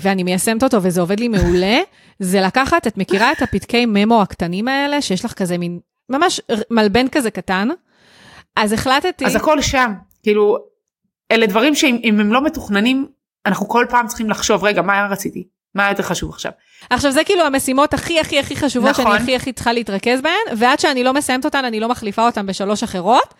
[0.00, 1.78] ואני מיישמת אותו וזה עובד לי מעולה,
[2.22, 7.08] זה לקחת, את מכירה את הפתקי ממו הקטנים האלה, שיש לך כזה מין, ממש מלבן
[7.08, 7.68] כזה קטן?
[8.56, 9.26] אז החלטתי...
[9.26, 9.92] אז הכל שם,
[10.22, 10.58] כאילו,
[11.32, 13.06] אלה דברים שאם הם לא מתוכננים,
[13.46, 15.48] אנחנו כל פעם צריכים לחשוב, רגע, מה רציתי?
[15.74, 16.52] מה יותר חשוב עכשיו?
[16.90, 19.04] עכשיו זה כאילו המשימות הכי הכי הכי חשובות נכון.
[19.04, 22.46] שאני הכי הכי צריכה להתרכז בהן, ועד שאני לא מסיימת אותן, אני לא מחליפה אותן
[22.46, 23.34] בשלוש אחרות.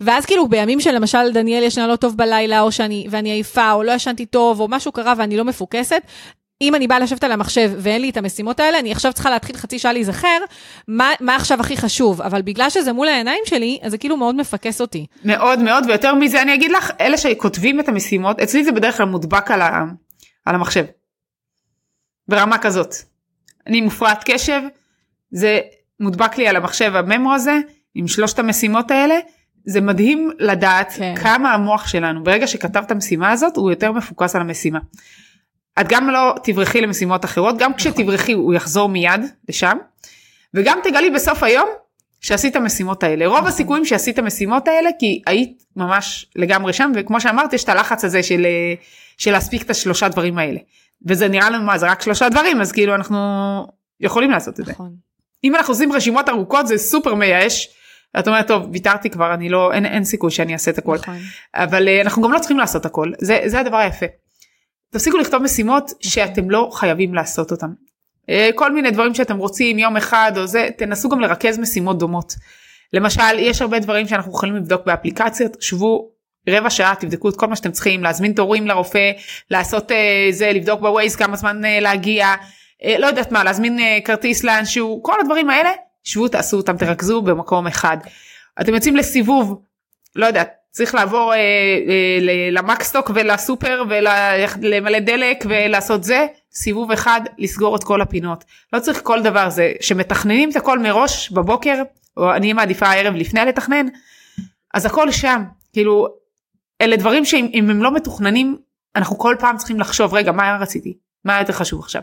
[0.00, 3.92] ואז כאילו בימים שלמשל דניאל ישנה לא טוב בלילה, או שאני, ואני עייפה, או לא
[3.92, 6.02] ישנתי טוב, או משהו קרה ואני לא מפוקסת,
[6.60, 9.56] אם אני באה לשבת על המחשב ואין לי את המשימות האלה, אני עכשיו צריכה להתחיל
[9.56, 10.38] חצי שעה להיזכר
[10.88, 14.34] מה, מה עכשיו הכי חשוב, אבל בגלל שזה מול העיניים שלי, אז זה כאילו מאוד
[14.34, 15.06] מפקס אותי.
[15.24, 19.06] מאוד מאוד, ויותר מזה אני אגיד לך, אלה שכותבים את המשימות, אצלי זה בדרך כלל
[19.06, 19.84] מודבק על, ה,
[20.44, 20.84] על המחשב.
[22.28, 22.94] ברמה כזאת.
[23.66, 24.60] אני מופרעת קשב,
[25.30, 25.60] זה
[26.00, 27.58] מודבק לי על המחשב הממו הזה,
[27.94, 29.14] עם שלושת המשימות האלה,
[29.66, 31.14] זה מדהים לדעת כן.
[31.22, 34.78] כמה המוח שלנו, ברגע שכתב את המשימה הזאת, הוא יותר מפוקס על המשימה.
[35.80, 37.78] את גם לא תברחי למשימות אחרות, גם נכון.
[37.78, 39.76] כשתברחי הוא יחזור מיד לשם,
[40.54, 41.68] וגם תגלי בסוף היום
[42.20, 43.26] שעשית המשימות האלה.
[43.26, 43.48] רוב נכון.
[43.48, 48.22] הסיכויים שעשית המשימות האלה כי היית ממש לגמרי שם, וכמו שאמרת יש את הלחץ הזה
[48.22, 48.46] של,
[49.18, 50.58] של להספיק את השלושה דברים האלה.
[51.06, 53.18] וזה נראה לנו מה זה רק שלושה דברים אז כאילו אנחנו
[54.00, 54.72] יכולים לעשות את זה.
[54.72, 54.94] נכון.
[55.44, 57.68] אם אנחנו עושים רשימות ארוכות זה סופר מייאש.
[58.18, 61.16] את אומרת טוב ויתרתי כבר אני לא אין, אין סיכוי שאני אעשה את הכל נכון.
[61.54, 64.06] אבל uh, אנחנו גם לא צריכים לעשות הכל זה זה הדבר היפה.
[64.94, 67.72] תפסיקו לכתוב משימות שאתם לא חייבים לעשות אותם.
[68.30, 72.34] אה, כל מיני דברים שאתם רוצים יום אחד או זה תנסו גם לרכז משימות דומות.
[72.92, 76.10] למשל יש הרבה דברים שאנחנו יכולים לבדוק באפליקציות שבו
[76.48, 79.12] רבע שעה תבדקו את כל מה שאתם צריכים להזמין תורים לרופא
[79.50, 82.34] לעשות אה, זה לבדוק בווייז כמה זמן אה, להגיע
[82.98, 85.70] לא יודעת מה להזמין כרטיס לאנשהו כל הדברים האלה
[86.04, 87.96] שבו תעשו אותם תרכזו במקום אחד.
[88.60, 89.62] אתם יוצאים לסיבוב
[90.16, 97.76] לא יודעת צריך לעבור אה, אה, למקסטוק ולסופר ולמלא דלק ולעשות זה סיבוב אחד לסגור
[97.76, 98.44] את כל הפינות.
[98.72, 101.82] לא צריך כל דבר זה שמתכננים את הכל מראש בבוקר
[102.16, 103.86] או אני מעדיפה הערב לפני לתכנן
[104.74, 105.42] אז הכל שם.
[105.72, 106.08] כאילו
[106.80, 108.56] אלה דברים שאם הם לא מתוכננים
[108.96, 110.96] אנחנו כל פעם צריכים לחשוב רגע מה רציתי?
[111.24, 112.02] מה יותר חשוב עכשיו?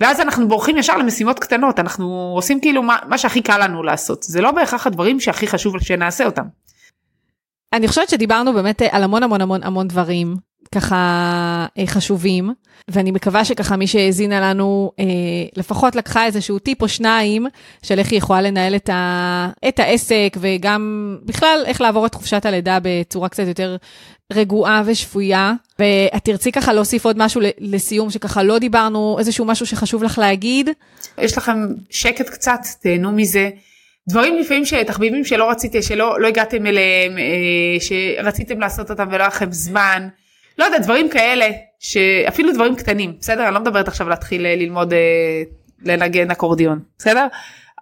[0.00, 1.78] ואז אנחנו בורחים ישר למשימות קטנות.
[1.78, 4.22] אנחנו עושים כאילו מה, מה שהכי קל לנו לעשות.
[4.22, 6.44] זה לא בהכרח הדברים שהכי חשוב שנעשה אותם.
[7.72, 10.36] אני חושבת שדיברנו באמת על המון המון המון המון דברים.
[10.74, 10.96] ככה
[11.78, 12.52] אה, חשובים,
[12.90, 15.04] ואני מקווה שככה מי שהאזינה לנו, אה,
[15.56, 17.46] לפחות לקחה איזשהו טיפ או שניים
[17.82, 22.46] של איך היא יכולה לנהל את, ה, את העסק, וגם בכלל איך לעבור את חופשת
[22.46, 23.76] הלידה בצורה קצת יותר
[24.32, 25.52] רגועה ושפויה.
[25.78, 30.70] ואת תרצי ככה להוסיף עוד משהו לסיום, שככה לא דיברנו, איזשהו משהו שחשוב לך להגיד?
[31.18, 33.50] יש לכם שקט קצת, תהנו מזה.
[34.08, 39.26] דברים לפעמים שתחביבים שלא רציתם, שלא לא הגעתם אליהם, אה, שרציתם לעשות אותם ולא היה
[39.28, 40.08] לכם זמן.
[40.58, 41.48] לא יודע, דברים כאלה,
[41.78, 43.46] שאפילו דברים קטנים, בסדר?
[43.46, 45.42] אני לא מדברת עכשיו להתחיל אה, ללמוד אה,
[45.84, 47.26] לנגן אקורדיון, בסדר?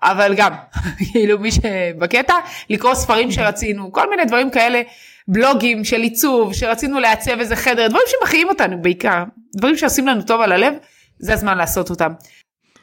[0.02, 0.52] אבל גם,
[1.12, 2.34] כאילו מי שבקטע,
[2.70, 4.82] לקרוא ספרים שרצינו, כל מיני דברים כאלה,
[5.28, 9.24] בלוגים של עיצוב, שרצינו לעצב איזה חדר, דברים שמחיים אותנו בעיקר,
[9.56, 10.74] דברים שעושים לנו טוב על הלב,
[11.18, 12.12] זה הזמן לעשות אותם.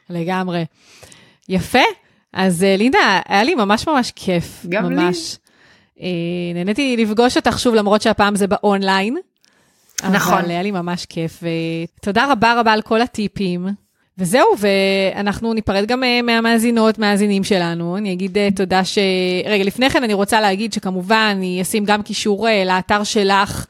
[0.10, 0.66] לגמרי.
[1.50, 2.03] יפה.
[2.34, 4.66] אז אה, לינדה, היה לי ממש ממש כיף.
[4.70, 5.38] גם ממש.
[5.98, 6.06] לי.
[6.06, 9.18] אה, נהניתי לפגוש אותך שוב, למרות שהפעם זה באונליין.
[10.12, 10.34] נכון.
[10.34, 11.44] אבל היה לי ממש כיף,
[12.00, 13.68] ותודה רבה רבה על כל הטיפים.
[14.18, 17.98] וזהו, ואנחנו ניפרד גם אה, מהמאזינות, מהאזינים שלנו.
[17.98, 18.98] אני אגיד תודה ש...
[19.46, 23.66] רגע, לפני כן אני רוצה להגיד שכמובן, אני אשים גם קישור לאתר שלך,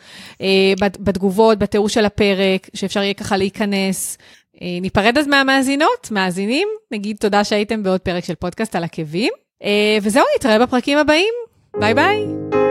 [0.99, 4.17] בתגובות, בתיאור של הפרק, שאפשר יהיה ככה להיכנס.
[4.61, 9.33] אה, ניפרד אז מהמאזינות, מאזינים, נגיד תודה שהייתם בעוד פרק של פודקאסט על עקבים,
[9.63, 11.33] אה, וזהו, נתראה בפרקים הבאים.
[11.79, 12.62] ביי ביי.